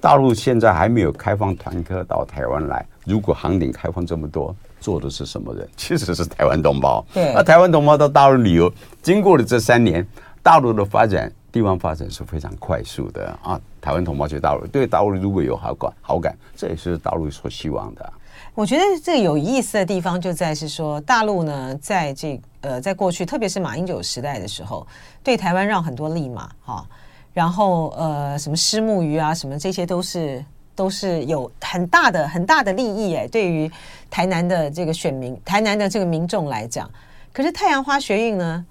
[0.00, 2.84] 大陆现在还没有开放团客到台湾来。
[3.04, 5.68] 如果航点开放这么多，做的是什么人？
[5.76, 7.04] 其实是台湾同胞。
[7.12, 10.06] 对，那台湾同胞到大陆旅游，经过了这三年，
[10.42, 13.60] 大陆的发展，地方发展是非常快速的啊。
[13.80, 18.12] 台湾同胞去大陆，对大陆如果有好感，好感，这也是大陆所希望的。
[18.54, 24.86] 我觉得这个有意思的地方就在是说，大陆呢，在这呃，在过去，特别是马英九时代的时候，
[25.22, 26.86] 对台湾让很多利嘛，哈。
[27.34, 30.42] 然后呃，什么虱目鱼啊，什么这些都是
[30.76, 33.68] 都是有很大的很大的利益哎，对于
[34.08, 36.88] 台南的这个选民，台南的这个民众来讲。
[37.32, 38.64] 可是太阳花学运呢，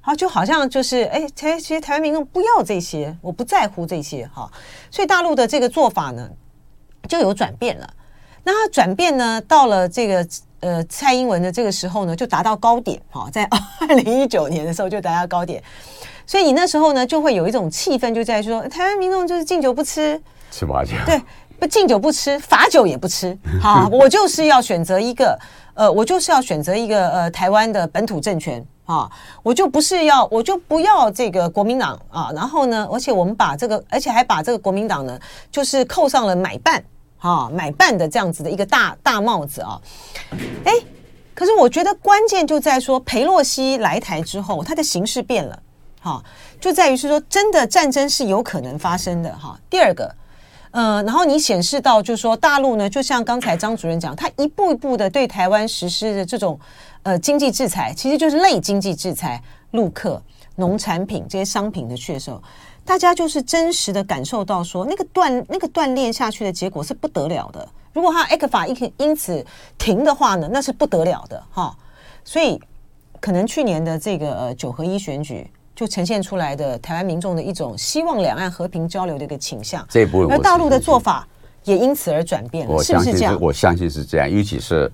[0.00, 4.50] 好就好像就是哎，其实台湾民众不要这些，我不在乎这些哈，
[4.90, 6.28] 所以大陆的这个做法呢
[7.08, 7.88] 就有转变了。
[8.42, 10.28] 那它转变呢，到了这个
[10.58, 13.44] 呃蔡英文的这个时候呢，就达到高点哈，在
[13.80, 15.62] 二零一九年的时候就达到高点。
[16.28, 20.90] 所以你那时候呢，就会有一种气氛，就在说台湾民众就是敬酒不吃，吃罚酒。
[21.06, 21.18] 对，
[21.58, 23.34] 不敬酒不吃，罚酒也不吃。
[23.62, 25.38] 好，我就是要选择一个，
[25.72, 29.10] 呃，我就是要选择一个呃台湾的本土政权啊，
[29.42, 32.30] 我就不是要，我就不要这个国民党啊。
[32.34, 35.18] 然后呢，而且我们把这个，而且还把这个国民党呢，
[35.50, 36.84] 就是扣上了买办
[37.20, 39.80] 啊，买办的这样子的一个大大帽子啊。
[40.64, 40.74] 哎，
[41.32, 45.58] 可是我觉得关键就在说，裴洛西来台之后，他的形势变了。
[46.08, 46.24] 好，
[46.58, 49.60] 就在于是说，真的战争是有可能发生的哈。
[49.68, 50.10] 第二个，
[50.70, 56.58] 呃，然后你显示到就是说，大陆呢，就像刚才张主任讲，他一步一步的对台湾实施的这种
[57.02, 59.42] 呃经济制裁，其实就是类经济制裁，
[59.72, 60.22] 陆客、
[60.56, 62.42] 农产品这些商品的缺售，
[62.86, 67.68] 大家就是真实的感受到说，那个断那个断链下去的结果是不得了的。
[67.92, 69.44] 如果他 ECFA 因因此
[69.76, 71.76] 停的话呢，那是不得了的哈。
[72.24, 72.58] 所以
[73.20, 75.46] 可能去年的这个呃九合一选举。
[75.78, 81.24] 就呈现出来的台湾民众的一种希望两岸和平交流的一个倾向，这一部分而大陆的做法
[81.62, 83.38] 也因此而转变了，是不是这样？
[83.40, 84.90] 我相信是这样，尤其是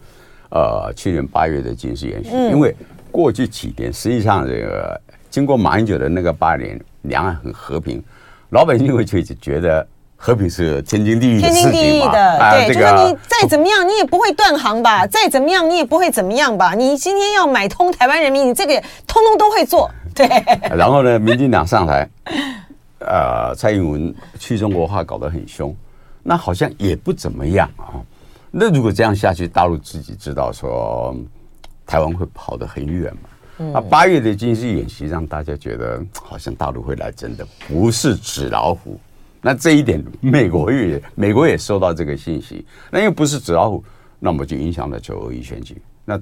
[0.50, 2.76] 呃去年八月的军事演习，因为
[3.10, 8.04] 过去几年实际上这个经过马英九的那个八年，两岸很和平，
[8.50, 9.86] 老百姓会觉觉得
[10.18, 19.90] 和平是天经地义的事情，天经地义的，对，就是你再怎么样你也不会断航吧，再怎么样你也不会怎么样吧，你今天要买通台湾人民，你这个通通都会做。
[20.16, 20.26] 对，
[20.76, 22.08] 然后呢，民进党上台，
[23.00, 25.74] 呃，蔡英文去中国化搞得很凶，
[26.22, 28.00] 那好像也不怎么样啊。
[28.50, 31.14] 那如果这样下去，大陆自己知道说
[31.84, 33.28] 台湾会跑得很远嘛。
[33.72, 38.98] 那八月的军事演习让大家觉得好像大陆会来真的，不是纸老虎。
[39.40, 42.64] 那这一点，美国也美国也收到这个信息。
[42.90, 43.84] 那因为不是纸老虎，
[44.18, 45.80] 那么就影响了九二一选举。
[46.04, 46.18] 那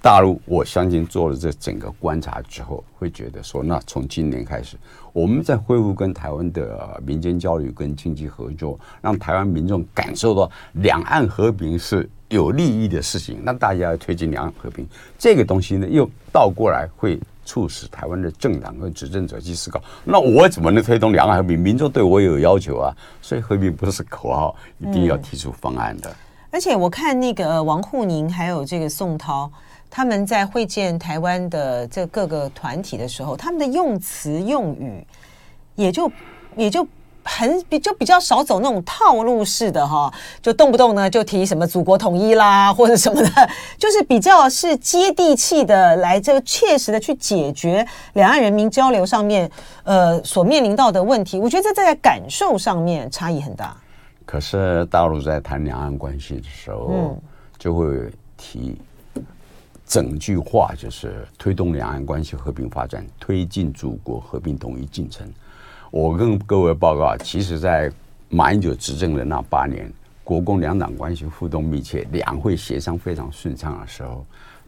[0.00, 4.76] 大陆，我相信做了这整个观察之后，会觉得说，那从今年开始，
[5.12, 13.40] 我们在恢复跟台湾的民间交流跟经济合作，让台湾民众感受到两岸和平是有利益的事情。
[13.42, 14.86] 那大家要推进两岸和平，
[15.18, 21.58] 这个东西呢，又倒过来会促使台湾的政党和执政者去思考：那我怎么能推动两岸和平？
[21.58, 26.14] 民众对我有要求啊，所以和平不是口号，一定要提出方案的。
[26.50, 29.50] 而且我看那个王沪宁还有这个宋涛，
[29.90, 35.06] 他们在会见台湾的这各个团体的时候，他们的用词用语
[35.74, 36.10] 也就
[36.56, 36.86] 也就
[37.24, 43.30] 很比就比较少走那种套路式的哈，就动不动呢就提什么祖国统一啦或者什么的，
[43.76, 49.50] 就是比较是接地气的来这个切实的去解决两岸人民交流上面
[49.84, 51.38] 呃所面临到的问题。
[51.38, 53.76] 我觉得这在感受上面差异很大。
[54.24, 57.16] 可是大陆在谈两岸关系的时候，
[57.58, 57.86] 就会
[58.36, 58.80] 提
[59.88, 65.26] 整句话，就是推动两岸关系和平发展，推进祖国和平统一进程。
[65.90, 67.90] 我跟各位报告，其实，在
[68.28, 69.90] 马英九执政的那八年，
[70.22, 74.24] 国共两党关系互动密切，两会协商非常顺畅的时候，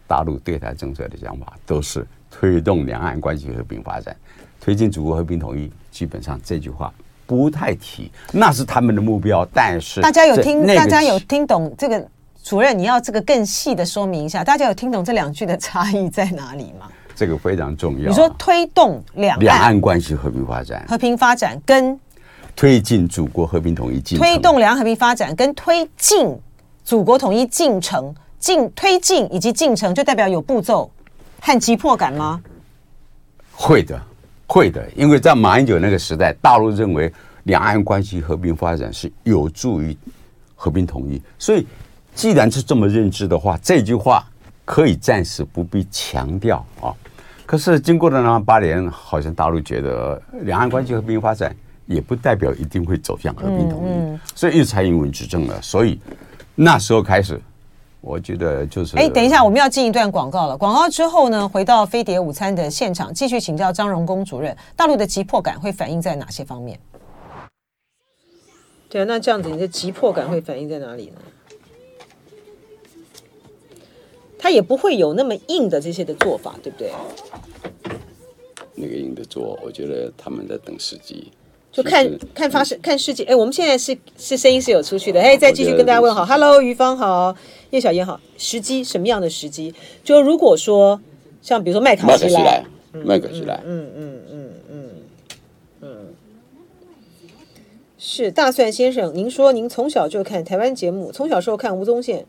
[0.07, 4.17] 大陆对台政策的想法都是推动两岸关系和平发展，
[4.59, 5.71] 推进祖国和平统一。
[5.91, 6.91] 基本上这句话。
[7.27, 9.47] 不太提，那是他们的目标。
[9.55, 12.09] 但是大家有听，大家有听懂这个
[12.43, 12.77] 主任？
[12.77, 16.89] 你要这个更细的说明一下，大家有听懂这两句的差异在哪里吗？
[17.15, 18.09] 这个非常重要。
[18.09, 21.99] 你说推动两岸两岸关系和平发展，和平发展跟
[22.57, 26.37] 推进祖国和平统一进程，推动两岸和平发展跟推进
[26.85, 30.91] 祖国统一进程，进推进以及进程，就代表有步骤
[31.41, 32.41] 和急迫感吗？
[33.53, 34.01] 会的。
[34.53, 37.13] 会的，因为在马英九那个时代，大陆认为
[37.45, 39.97] 两岸关系和平发展是有助于
[40.57, 41.65] 和平统一，所以
[42.15, 44.25] 既然是这么认知的话，这句话
[44.65, 46.95] 可以暂时不必强调啊。
[47.47, 51.55] 可是经过了那八年，好像大陆觉得两岸关系和平发展
[51.87, 55.99] 也不代表一定会走向和平统一，所以一直蔡英文执政了，所以
[56.55, 57.41] 那时候开始。
[58.03, 60.57] 我觉得就是哎，等一下，我们要进一段广告了。
[60.57, 66.81] 广告之后呢，回到飞碟午餐的现场，继续请教张荣恭主任，大陆的急迫感会反映在哪些方面？
[68.89, 71.21] 对啊，那这样子，你的急迫感会反映在哪里呢？
[74.41, 76.91] 他也不会有那么硬的这些的做法，对不对？
[78.75, 81.31] 那个硬的做，我觉得他们在等时机。
[81.71, 87.37] 就看看发生看世界，哎，我们现在是是声音是有出去的，哎，再继续跟大家问好，Hello，于芳好，
[87.71, 89.73] 叶小燕好，时机什么样的时机？
[90.03, 91.01] 就如果说
[91.43, 94.91] 像比如说麦卡锡来，麦卡锡来，嗯嗯嗯嗯
[95.83, 96.15] 嗯，
[97.99, 102.27] 是大蒜先生，您说您从小就看台湾节目，从小时候看吴宗宪，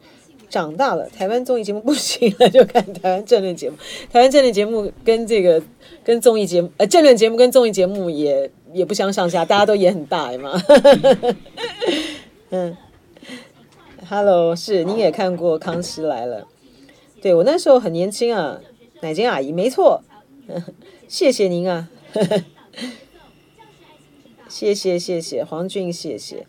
[0.52, 3.76] 长大了台湾综艺节目不行了，就看台湾政论节目，
[4.12, 5.60] 台湾政论节目跟这个
[6.04, 8.52] 跟综艺节目，呃，政论节目跟综艺节目也。
[8.74, 10.58] 也不相上下，大家都演很大嘛。
[12.52, 12.78] 嗯
[14.08, 16.42] ，Hello，是您也看过《康熙来了》？
[17.22, 18.62] 对，我那时候很年轻啊，
[19.02, 20.02] 乃金阿姨，没错。
[21.10, 21.90] 谢谢您啊，
[24.52, 26.46] 谢谢谢谢黄俊，谢谢。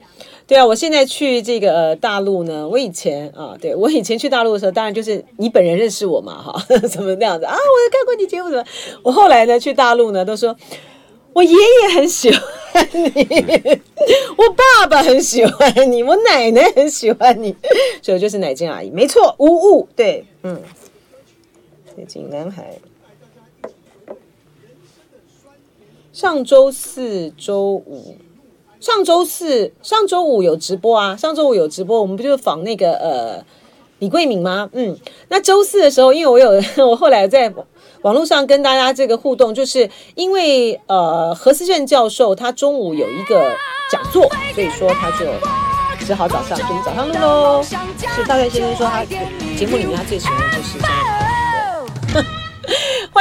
[0.46, 6.60] 对啊，我现在去这个、大陆呢，我以前啊，对我以前去大陆的时候，当然就是你本人认识我嘛，哈，
[6.90, 7.54] 怎么那样子啊？
[7.54, 8.64] 我看过你节目怎么？
[9.04, 10.56] 我后来呢去大陆呢，都说。
[11.34, 13.80] 我爷爷很喜欢你，
[14.36, 17.56] 我爸爸很喜欢你，我奶奶很喜欢你，
[18.02, 20.60] 所以就是奶金阿姨，没错，无误，对，嗯，
[21.96, 22.74] 最近南海，
[26.12, 28.16] 上周四、周五，
[28.78, 33.44] 上周四、上周五有直播啊，上周五有直播，我们不就访那个呃
[33.98, 34.68] 李桂敏吗？
[34.72, 34.96] 嗯，
[35.28, 37.52] 那周四的时候，因为我有 我后来在。
[38.02, 43.56] 网络上跟大家这个互动，就是因为呃何思正教授他中午有一个
[43.92, 45.26] 讲座，所以说他就
[46.04, 47.62] 只好早上，就我们早上录喽。
[47.62, 52.41] 是大帅先生说他节目里面他最喜欢的就是这样。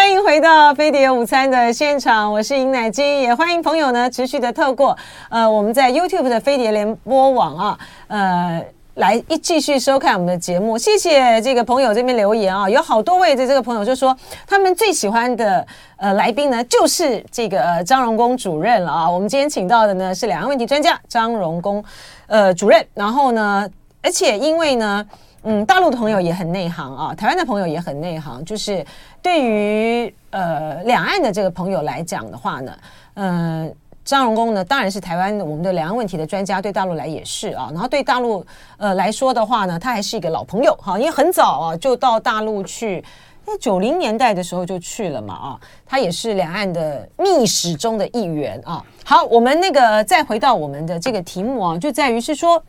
[0.01, 4.97] 欢迎回到飞碟午餐的现场，我是尹乃金，也欢迎朋友呢持续的透过
[5.29, 8.65] 呃我们在 YouTube 的飞碟联播网啊呃。
[8.95, 14.15] 来一继续收看我们的节目，谢谢这个朋友这边留言啊，有好多位的这个朋友就说
[14.47, 15.65] 他们最喜欢的
[15.97, 19.09] 呃来宾呢就是这个张荣恭主任了啊。
[19.09, 21.81] 我们今天请到的呢是两岸问题专家张荣恭
[22.25, 23.69] 呃主任，然后呢，
[24.01, 25.05] 而且因为呢，
[25.43, 28.85] 嗯，大陆的朋友也很内行啊，台湾的朋友也很内行，就是
[29.21, 32.77] 对于呃两岸的这个朋友来讲的话呢，
[33.15, 33.75] 嗯、
[34.05, 37.69] 张荣恭呢，当然是台湾我们的两岸问题的专家，对大陆来也是啊。
[37.71, 38.45] 然后对大陆
[38.77, 43.03] 呃来说的话呢，他还是一个老朋友哈，因为很早啊就到大陆去，
[43.43, 45.59] 在九零年代的时候就去了嘛啊。
[45.87, 48.83] 他也是两岸的密史中的一员啊。
[49.03, 52.61] 好，我们那个再回到我们的这个题目啊，就在于是说，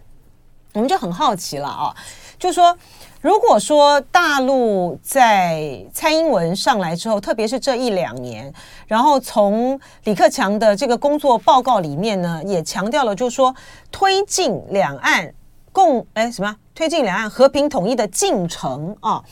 [0.72, 1.94] 我们就很好奇了啊，
[2.42, 2.76] 就说。
[3.20, 8.52] 如果说大陆在蔡英文上来之后，特别是这一两年，
[8.88, 13.54] 然后从李克强的这个工作报告里面呢，也强调了，就是说
[13.92, 15.32] 推进两岸
[15.70, 19.22] 共哎什么推进两岸和平统一的进程啊。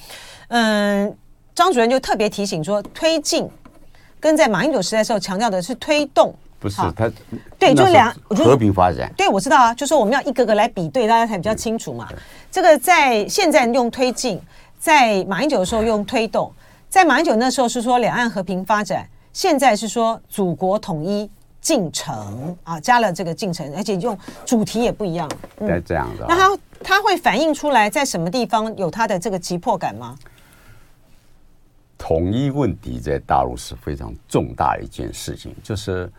[0.47, 1.13] 嗯，
[1.53, 3.51] 张主任就特别提醒说，推进
[4.21, 7.11] 跟在马英九时代时候强调的是推动，不是他
[7.59, 9.13] 对，就两和平发展。
[9.17, 12.07] 对，我知道啊，就是我们要一个个来比对，大家才比较清楚嘛。
[12.53, 14.41] 这个在现在用推进，
[14.79, 16.53] 在马英九的时候用推动，
[16.89, 21.29] 在马英九那时候是说两岸和平发展，现在是说祖国统一。
[21.63, 25.31] 进程啊，加了这个进程，而且用主题也不一样。
[25.59, 30.17] 嗯、这样的、哦，那它它会反映出来在什么地方有它的这个急迫感吗？
[31.99, 36.11] 统一问题在大陆是非常重大的一件事情，就是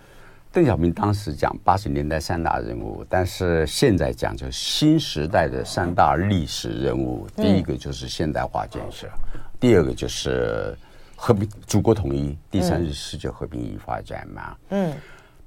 [0.54, 7.26] 邓小平当时讲八十年代三大任务，但是现在讲就新时代的三大历史任务。
[7.38, 10.78] 第一个就是现代化建设，嗯、第二个就是
[11.16, 14.58] 和平祖国统一，第三是世界和平与发展嘛。
[14.72, 14.93] 嗯。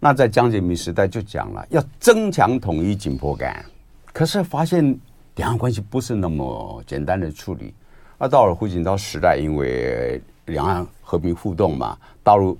[0.00, 3.62] 那在江泽民时代就讲了要增强统一紧迫感，
[4.10, 4.98] 可是发现
[5.36, 7.74] 两岸关系不是那么简单的处理。
[8.18, 12.58] 那到了胡锦涛时代，因为两岸和平互动嘛，大陆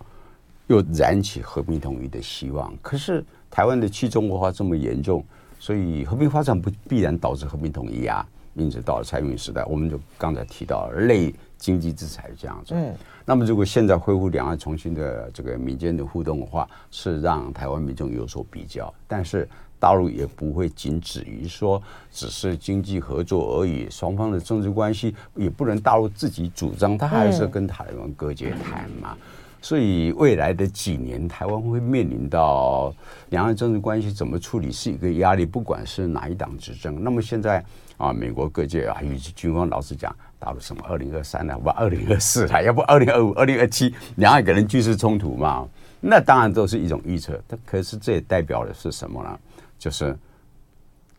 [0.66, 2.72] 又燃起和平统一的希望。
[2.80, 5.24] 可是台湾的去中国化这么严重，
[5.58, 8.26] 所以和平发展不必然导致和平统一啊。
[8.54, 12.72] 因此到了蔡英文时代，我们就刚才提到类经济制裁这样子。
[12.76, 12.94] 嗯。
[13.26, 18.94] 那么，如果现在恢复两岸重新的这个民间的互动的话，是让台湾民众有所比较。
[19.08, 19.48] 但是
[19.80, 29.16] 大陆也不会仅止于说只是经济合作而已，双方的政治关系也不能大陆自己主张，他还是跟台湾隔节谈嘛。
[29.64, 32.94] 所以未来的几年，台湾会面临到
[33.30, 37.02] 两岸政治关系怎么处理是一个压力，不管是哪一党执政。
[37.02, 37.64] 那么现在
[37.96, 40.14] 啊，美国各界啊，以及军方老是讲。
[40.38, 41.58] 大陆什么二零二三呢？
[41.58, 45.66] 不，二零二四了， 要不二零二五、二零二七，两岸可能军事冲突嘛？
[45.98, 47.42] 那当然都是一种预测。
[47.48, 49.40] 但可是这也代表的是什么呢？
[49.78, 50.14] 就是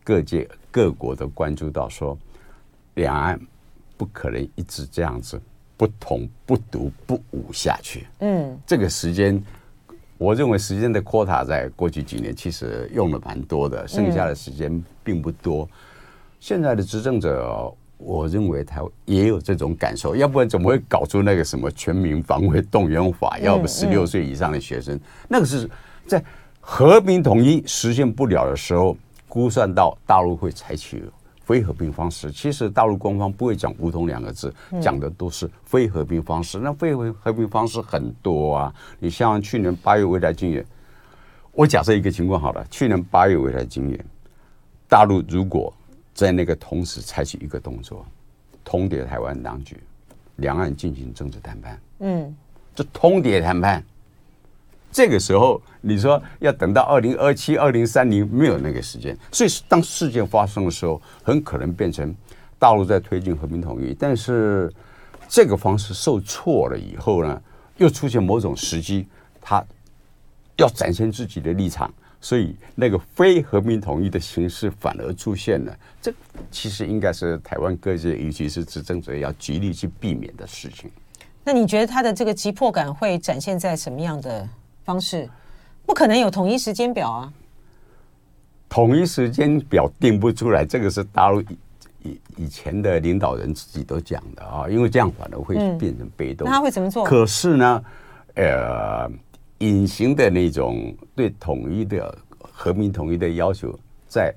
[0.04, 2.16] 各界各国都关注到说，
[2.94, 3.40] 两岸
[3.96, 5.42] 不可能一直这样子
[5.76, 8.06] 不同不独不武下去。
[8.20, 9.42] 嗯，这个时间，
[10.18, 15.68] 我认为时间的 quota 在过去几年其实用了蛮多的，剩下的时间并不多。
[16.40, 17.72] 现在的执政者。
[17.98, 23.38] 我认为他也有这种感受，要不然怎么会搞出那个什么全民防卫动员法？
[23.38, 25.66] 要不十六岁以上的学生，那个是
[26.06, 26.22] 在
[26.60, 28.94] 和平统一实现不了的时候，
[29.26, 31.04] 估算到大陆会采取
[31.46, 32.30] 非和平方式。
[32.30, 36.58] 其实大陆官方不会讲“武统”两个字，讲的都是非和平方式。
[36.58, 40.62] 那非和平方式很多啊，你像去年八月未来军演，
[41.52, 44.04] 我假设一个情况好了，去年八月未来军演，
[44.86, 45.72] 大陆如果。
[46.16, 48.02] 在那个同时采取一个动作，
[48.64, 49.76] 通牒台湾当局，
[50.36, 51.78] 两岸进行政治谈判。
[51.98, 52.34] 嗯，
[52.74, 53.84] 这通牒谈判，
[54.90, 59.16] 这个时候你说要等到二零二七、二零三零，没有那个时间。
[59.30, 62.14] 所以当事件发生的时候，很可能变成
[62.58, 64.72] 大陆在推进和平统一，但是
[65.28, 67.42] 这个方式受挫了以后呢，
[67.76, 69.06] 又出现某种时机，
[69.40, 69.64] 他
[70.56, 71.92] 要展现自己的立场。
[72.18, 76.12] 所以，那个非和平统一的形式反而出现了，这
[76.50, 80.90] 其实应该是台湾各界，尤其是执政者要极力去避免的事情。
[81.44, 84.48] 那你觉得他的这个急迫感会展现在什么样的
[84.86, 85.28] 方式？
[85.84, 87.32] 不可能有统一时间表啊！
[88.68, 91.58] 统一时间表定不出来，这个是大陆以
[92.04, 96.46] 以以前的领导人自己都讲的啊，因为这样反而会变成被动。
[96.46, 97.04] 那他会怎么做？
[97.04, 97.84] 可是呢，
[98.36, 99.10] 呃。
[99.60, 103.74] 隐形的那种对统一的和平统一的要求，
[104.06, 104.30] 在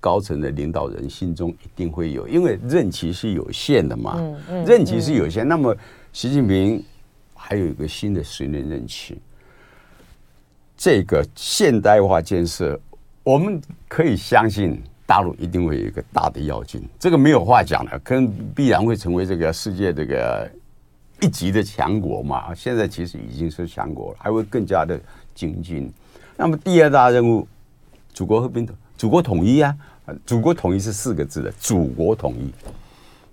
[0.00, 4.18] 高层的领导人心中一定会有，因为任期是有限的嘛。
[4.64, 5.76] 任期是有限，那么
[6.10, 6.82] 习近平
[7.34, 9.18] 还有一个新的十年任期，
[10.76, 12.78] 这个现代化建设，
[13.22, 20.50] 我们可以相信大陆一定会有一个大的跃进，这个没有话讲的，可能必然会成为这个世界这个。
[21.20, 25.00] 一级的强国嘛，现在其实已经是强国了，还会更加的
[25.36, 25.88] 精进。
[26.36, 27.46] 那么第二大任务，
[28.12, 28.68] 祖国和平，
[28.98, 29.72] 祖国统一啊，
[30.26, 32.52] 祖国统一是四个字的，祖国统一。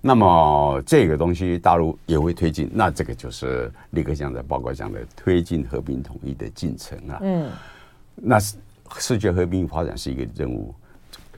[0.00, 7.18] 那么这个东西大陆也会推进，那这个就是李克强在报告讲的推进和平统一的进程啊。
[7.22, 7.50] 嗯，
[8.14, 8.38] 那
[8.98, 10.74] 世界和平发展是一个任务。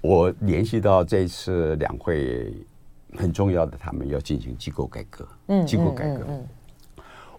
[0.00, 2.52] 我联系到这次两会。
[3.14, 5.28] 很重要的，他们要进行机构改革。
[5.48, 6.24] 嗯，机构改革。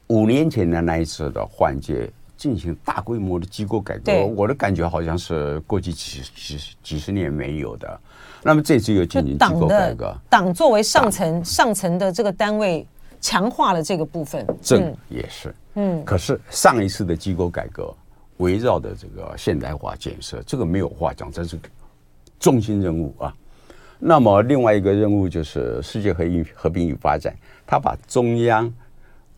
[0.06, 2.08] 五年前的那一次的换届，
[2.44, 7.98] 进行大规模的机构改革，我的感觉好像是过去几几几十年没有的。
[8.42, 12.86] 那么这次又进行机构改革，党作为上层上层的这个单位，
[13.22, 14.46] 强化了这个部分。
[14.62, 15.56] 政也是。
[15.76, 16.04] 嗯。
[16.04, 17.96] 可是上一次的机构改革，
[18.40, 21.58] 围绕的这个现代化建设，这个没有话讲，这是
[22.38, 23.34] 中心任务啊。
[24.00, 27.34] 那么另外一个任务就是世界和平和平与发展，
[27.66, 28.70] 他把中央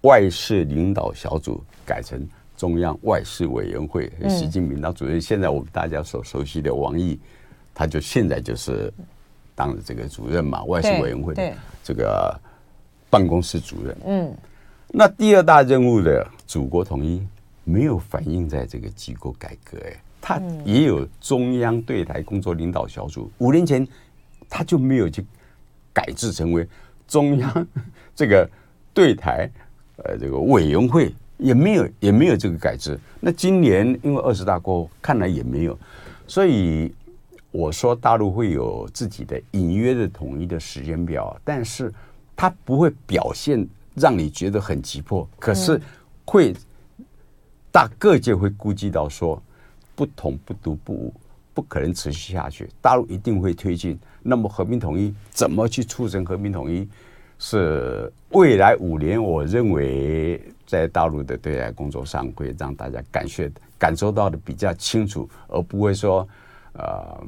[0.02, 4.12] 外事领导小组改成中央外事委员会。
[4.30, 7.20] 习近平当主任，现在我们大家所熟悉的王毅，
[7.74, 8.92] 他就现在就是
[9.54, 11.54] 当了这个主任嘛，外事委员会的
[11.84, 12.40] 这个
[13.10, 13.98] 办公室主任。
[14.06, 14.34] 嗯，
[14.90, 17.26] 那第二大任务的祖国统一
[17.64, 23.88] 没有反映在这个机构改革，哎，他也有中央对台工作领导小组，五年前。
[24.48, 25.26] 他就没有去
[25.92, 26.66] 改制成为
[27.08, 27.68] 中央
[28.16, 28.48] 这个
[28.94, 29.50] 对台
[29.98, 33.00] 呃这个委员会，也没有也没有这个改制。
[33.20, 35.78] 那今年因为二十大过后，看来也没有，
[36.28, 36.94] 所以
[37.52, 41.94] 我说大陆会有自己的隐约的统一的时间表，但是
[42.36, 45.80] 它不会表现让你觉得很急迫，可是
[46.26, 46.54] 会
[47.72, 49.42] 大各界会估计到说
[49.96, 51.14] 不统不独不武。
[51.56, 53.98] 不可能持续下去，大陆一定会推进。
[54.22, 56.86] 那么和平统一怎么去促成和平统一？
[57.40, 66.28] 是未来五年，我认为在大陆的对外工作上会让大家感觉感受到的比较清楚，而不会说
[66.74, 67.24] 呃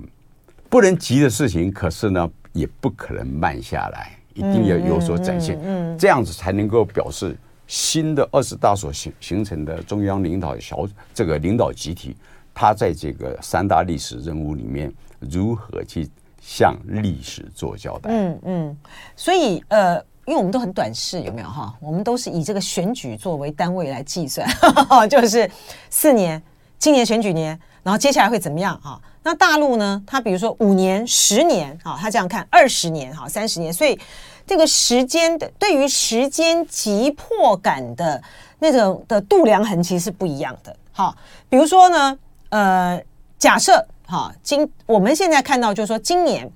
[0.69, 7.35] 不能急的事情，可是呢也不可能慢下来，一定要有所展现，嗯这样子才能够表示
[7.67, 12.15] 新的二十大所形形成的中央领导小这个领导集体。
[12.59, 16.09] 他在这个三大历史任务里面如何去
[16.41, 18.09] 向历史做交代？
[18.09, 18.77] 嗯嗯，
[19.15, 21.73] 所以呃，因为我们都很短视，有没有哈？
[21.79, 24.45] 我们都是以这个选举作为单位来计算，
[25.09, 25.49] 就是
[25.89, 26.41] 四年，
[26.77, 28.99] 今年选举年，然后接下来会怎么样啊？
[29.23, 30.03] 那大陆呢？
[30.05, 33.97] 他比如说五年、十年啊，他这样看二十年哈、三十年，所以
[34.45, 38.21] 这个时间的对于时间急迫感的
[38.59, 40.75] 那种的度量衡其实是不一样的。
[40.91, 41.15] 好，
[41.47, 42.19] 比如说呢？
[42.49, 43.01] 呃，
[43.37, 46.49] 假设哈，今我们现在看到就是说，今年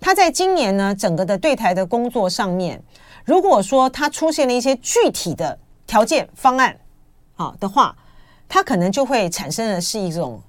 [0.00, 2.82] 他在今年呢，整个的对台的工作上面，
[3.28, 6.74] 如果说他出现了一些具体的条件方案
[7.36, 7.94] 啊的话，
[8.48, 10.40] 他可能就会产生的是一种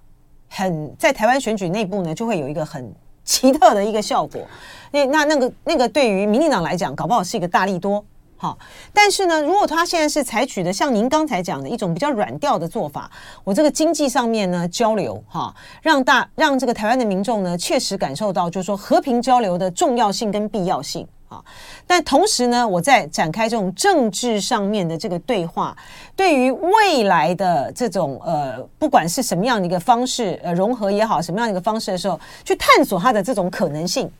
[0.47, 2.89] 很在台湾选举内部呢，就会有一个很
[3.25, 4.41] 奇特的一个效果。
[4.93, 8.01] 那那那个那个对于民进党来讲，搞不好是一个大利多。
[8.37, 8.57] 好，
[8.93, 13.11] 但是呢，如果他现在是采取的像您刚才讲的一种比较软调的做法，
[13.43, 21.41] 我这个经济上面呢交流哈，让大让这个台湾的民众呢确实感受到，就是说和平交流的重要性跟必要性啊。
[21.87, 25.75] 但同时呢，我在展开这种政治上面的这个对话，
[26.15, 34.11] 对于未来的这种呃，不管是什么样的一个方式呃融合也好，什么样的一个方式的时候，去探索它的这种可能性，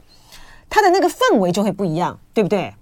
[0.69, 2.73] 它的那个氛围就会不一样，对不对？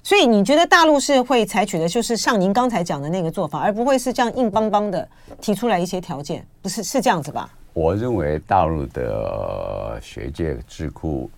[0.00, 5.06] 所以你觉得大陆是会采取的，就是像您刚才讲的那个做法，而不会是这样硬邦邦的
[5.40, 7.50] 提出来一些条件，不是是这样子吧？
[7.74, 11.30] 我认为大陆的学界智库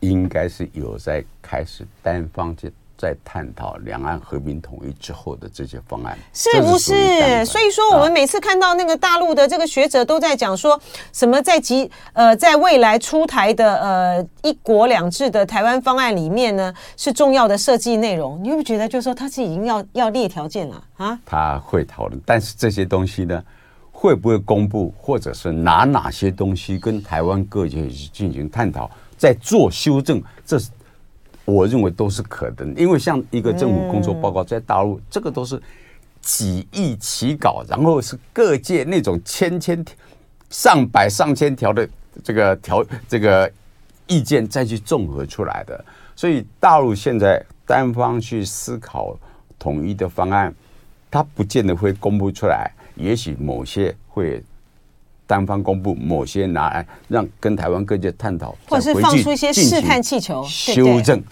[0.00, 2.72] 应该是有在开始单方去。
[3.00, 7.42] 在探讨两岸和平统一之后的这些方案，是不是？
[7.46, 10.78] 所以说，我们每次看到那个大陆的这个学者都在讲说
[11.10, 18.38] 什么，在即呃，在未来出台的呃一国两制的台湾方案里面呢，是重要的设计内容。
[18.44, 21.18] 你会不会觉得，就是说他是已经要要列条件了啊？
[21.24, 23.42] 他会讨论，但是这些东西呢，
[23.90, 28.90] 会不会公布，或者是拿哪些东西跟台湾各界去进行探讨，
[29.20, 30.70] 在做修正，这是。
[31.46, 35.60] 我认为都是可能，因为像一个政府工作报告在大陆，这个都是
[36.20, 39.84] 几易起稿，然后是各界那种千千、
[40.48, 41.88] 上百上千条的
[42.22, 43.50] 这个条这个
[44.06, 45.84] 意见再去综合出来的。
[46.14, 49.18] 所以大陆现在单方去思考
[49.58, 50.54] 统一的方案，
[51.10, 54.40] 它不见得会公布出来，也许某些会
[55.30, 61.22] 单方公布，某些拿来让跟台湾各界探讨，或者是放出一些试探气球修正。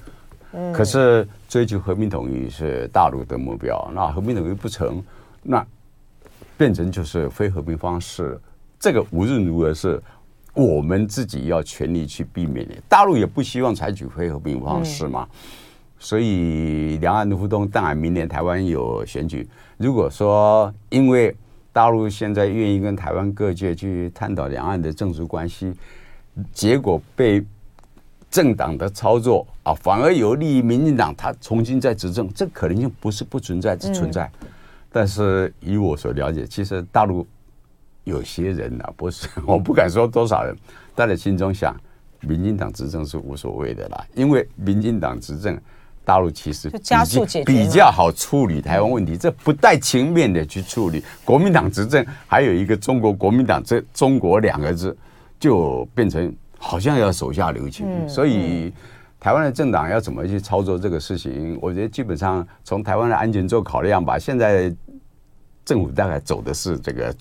[0.73, 5.03] 可是追求和平统一是大陆的目标，那和平统一不成，
[5.43, 5.67] 那
[6.57, 8.41] 变成就是非和平方式。
[8.79, 10.01] 这个无论如何是
[10.55, 12.75] 我们自己要全力去避免的。
[12.89, 15.27] 大陆也不希望采取非和平方式嘛。
[15.99, 19.49] 所以两岸的互动，当然明年台湾有选举。
[19.77, 21.35] 如果说因为
[21.79, 25.73] 大陆现在愿意跟台湾各界去探讨两岸的政治关系，
[26.53, 27.45] 结果被。
[28.31, 34.31] 政党的操作啊，反而有利于民进党，他重新再执政，这可能性不是不存在，只存在。
[34.93, 37.27] 但是以我所了解，其实大陆
[38.05, 40.55] 有些人啊，不是 我不敢说多少人，
[40.95, 41.75] 大家心中想，
[42.21, 45.59] 民进党执政是无所谓的啦，因为民进党执政，
[46.09, 51.05] 大陆其实加速解决比较好处理台湾问题，这不带情面的去处理。
[51.25, 54.97] 国民党执政还有一个中国国民党这中国两个字，
[55.39, 56.35] 就变成。
[56.61, 58.73] 好像要手下留情，嗯、所以
[59.21, 61.57] 台湾的政党要怎么去操作这个事情？
[61.63, 64.19] 我觉得基本上从台湾的安全做考量吧。
[64.19, 64.75] 现在
[65.65, 67.15] 政府大概走的是这个。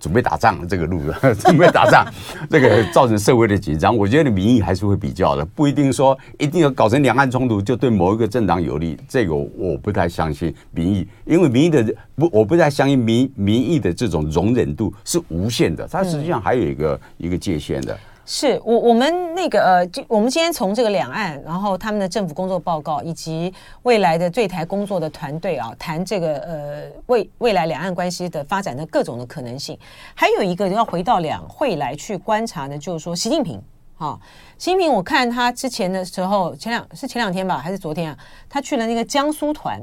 [0.00, 1.00] 准备打仗这个路，
[1.38, 2.04] 准备打仗，
[2.48, 3.94] 这个造成社会的紧张。
[3.96, 8.96] 我觉得民意还是会比较的，不一定说一定要搞成两岸冲突就对某一个政党有利。
[9.06, 17.96] 这个我不太相信民意，因为民意的不，我不太相信民民意的这种容忍度是无限的，它实际上还有一个一个界限的。
[18.32, 23.52] 是我我们那个呃，就我们今天从这个两岸，然后他们的政府工作报告，以及
[23.82, 29.76] 未来的对台工作的团队啊，谈这个呃未未来两岸关系的发展的各种的可能性。
[30.14, 33.60] 还有一个要回到两会来去观察的，就是说习近平
[33.98, 34.16] 啊，
[34.56, 38.18] 习近平，我看他之前的时候，前两是前两天吧，还是昨天啊，
[38.48, 39.76] 他去了那个江苏团，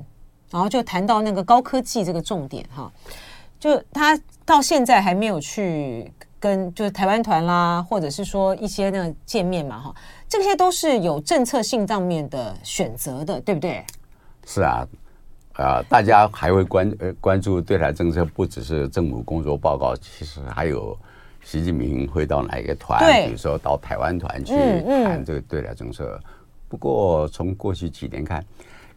[0.49, 2.89] 然后就谈到那个高科技这个重点哈，
[3.59, 6.09] 就他到现在还没有去。
[6.47, 9.95] 跟就是台湾团啦，或者是说一些那个见面嘛，哈，
[10.29, 13.83] 这些都是有政策性上面的选择的，对不对？
[14.45, 14.87] 是啊，
[15.55, 20.97] 啊、呃，大家还会关呃关注对台政策，不只是政府工作报告，其实还有
[21.43, 26.17] 习近平会到哪一个团，比如说到台湾团去谈这个对台政策。
[26.17, 26.23] 嗯嗯、
[26.69, 28.41] 不过从过去几年看，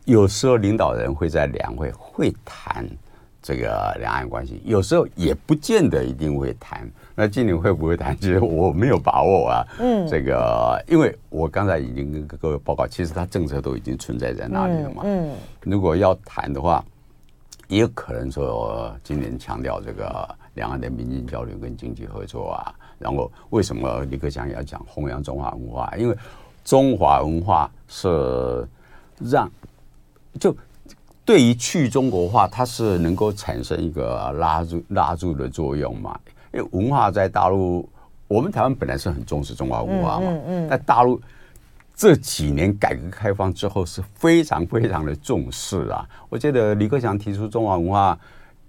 [0.05, 2.88] 有时候领导人会在两会会谈。
[3.42, 8.16] 这个两岸关系有时候也不见得一定会谈，那今年会不会谈？
[8.20, 9.66] 其实我没有把握啊。
[9.78, 15.02] 嗯，这个因为我刚才已经跟各位报告，其实它政策都已经存在在那里了嘛。
[15.04, 15.32] 嗯，
[15.62, 16.84] 如果要谈的话，
[17.68, 22.74] 也有可能说今年强调这个两岸的民间交流跟经济合作啊。
[22.98, 25.92] 然后为什么李克强也要讲弘扬中华文化？
[25.96, 26.16] 因为
[26.64, 28.66] 中华文化是
[29.18, 29.50] 让
[30.38, 30.54] 就。
[31.22, 36.18] 对于去中国化，它是能够产生一个拉住拉住的作用嘛？
[36.53, 37.88] 因为文化在大陆，
[38.28, 40.26] 我们台湾本来是很重视中华文化嘛。
[40.28, 40.68] 嗯嗯。
[40.68, 41.20] 在大陆
[41.94, 46.09] 这几年改革开放之后，是非常非常的重视啊。
[46.28, 48.18] 我觉得李克强提出中华文化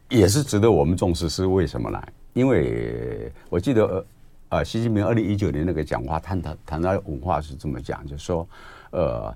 [0.09, 2.01] 也是值得我们重视，是为什么呢？
[2.33, 4.05] 因为我记得
[4.49, 8.47] 呃，习近平二零一九年那个讲话，谈谈谈到文化是这么讲，就是说
[8.91, 9.33] 呃，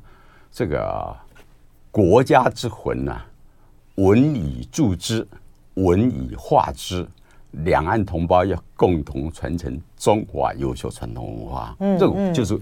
[0.51, 1.15] 这个。
[1.95, 3.25] 国家之魂呐、啊，
[3.95, 5.25] 文以铸之，
[5.75, 7.07] 文以化之。
[7.63, 11.75] 两岸同胞要共同传承中华优秀传统文化。
[11.79, 12.59] 嗯，这种就是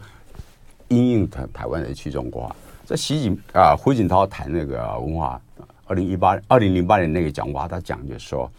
[0.87, 2.55] 因应台台湾的去中国化。
[2.85, 5.41] 这习近啊，胡锦涛谈那个文化，
[5.85, 8.51] 二零一八、二零零八年那个讲话，他讲就是说，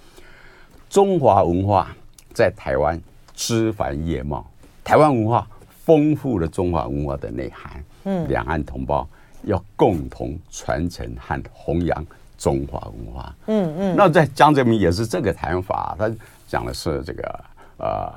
[0.89, 1.95] 中华文化
[2.33, 3.01] 在台湾
[3.35, 4.45] 枝繁叶茂，
[4.83, 7.85] 台湾文化丰富了中华文化的内涵。
[8.05, 9.09] 嗯，两岸同胞。
[9.47, 12.07] 要共同传承和弘扬
[12.45, 13.35] 中华文化。
[13.47, 16.15] 嗯嗯，那在江泽民也是这个谈法，他
[16.47, 17.45] 讲的是这个
[17.79, 18.13] 呃，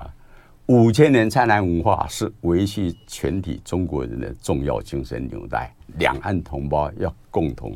[0.66, 7.72] 五千年灿烂文化是维系全体中国人的重要精神纽带，两岸同胞要共同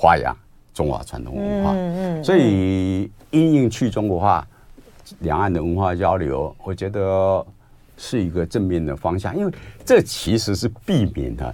[0.00, 0.32] 发扬
[0.72, 1.72] 中华传统文化。
[1.72, 4.46] 嗯嗯，所以因应去中国化，
[5.18, 7.44] 两岸的文化交流，我觉得
[7.96, 9.52] 是一个正面的方向，因为
[9.84, 11.52] 这其实是避免了。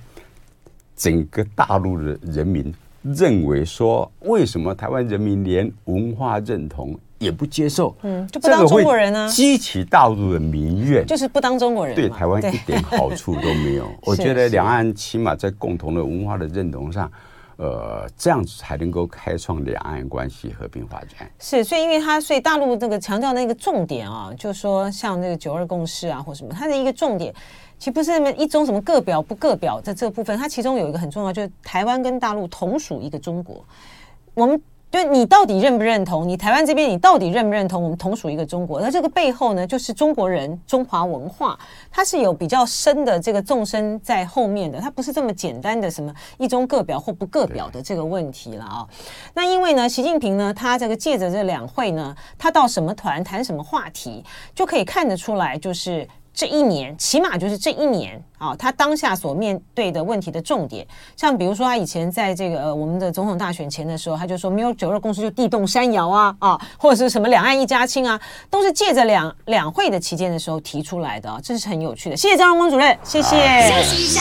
[0.95, 2.75] 整个大陆的人民
[3.15, 7.95] 认为说，为什么台湾人民连文化认同也不接受？
[8.03, 9.29] 嗯，就不当中国人呢？
[9.29, 13.89] 激起大陆的民怨，就是不当中国人，对台湾一点好处都没有。
[14.03, 17.11] 我觉得两岸起码在共同的文化的认同上。
[17.59, 21.27] 呃，这样子才能够开创两岸关系和平发展。
[21.39, 27.35] 是，所以因为他，所以大陆那个强调那个重点啊，就是说像那个九二共识啊，或什么，它的一个重点，
[27.79, 33.65] 其不是那么一中什么各表不各表在这个部分，它其中有一个很重要，就是台湾跟大陆同属一个中国，
[34.35, 34.61] 我们。
[34.89, 36.27] 就你到底认不认同？
[36.27, 37.83] 你台湾这边你到底认不认同？
[37.83, 41.59] 我们同属一个中国，那这个背后呢，就是中国人中华文化，
[41.91, 48.87] 它是有比较深的这个纵深在后面的，它不是这么简单的什么一中各表或不各表的这个问题了啊。
[49.35, 54.25] 那因为呢，习近平呢，他这个借着这两会呢，他到什么团谈什么话题，
[54.55, 56.09] 就可以看得出来，就是。
[56.37, 68.21] 这一年，起码就是这一年啊，他当下所面对的问题的重点，像比如说他以前在这个呃我们的总统大选前的时候，他就说没有九二共识就地动山摇啊啊，或者是什么两岸一家亲啊，
[68.51, 72.17] 都是借着两两会的期间的时候提出来的啊，这是很有趣的。
[72.17, 73.37] 谢谢张荣光主任，谢谢。
[73.63, 74.21] 休息一下。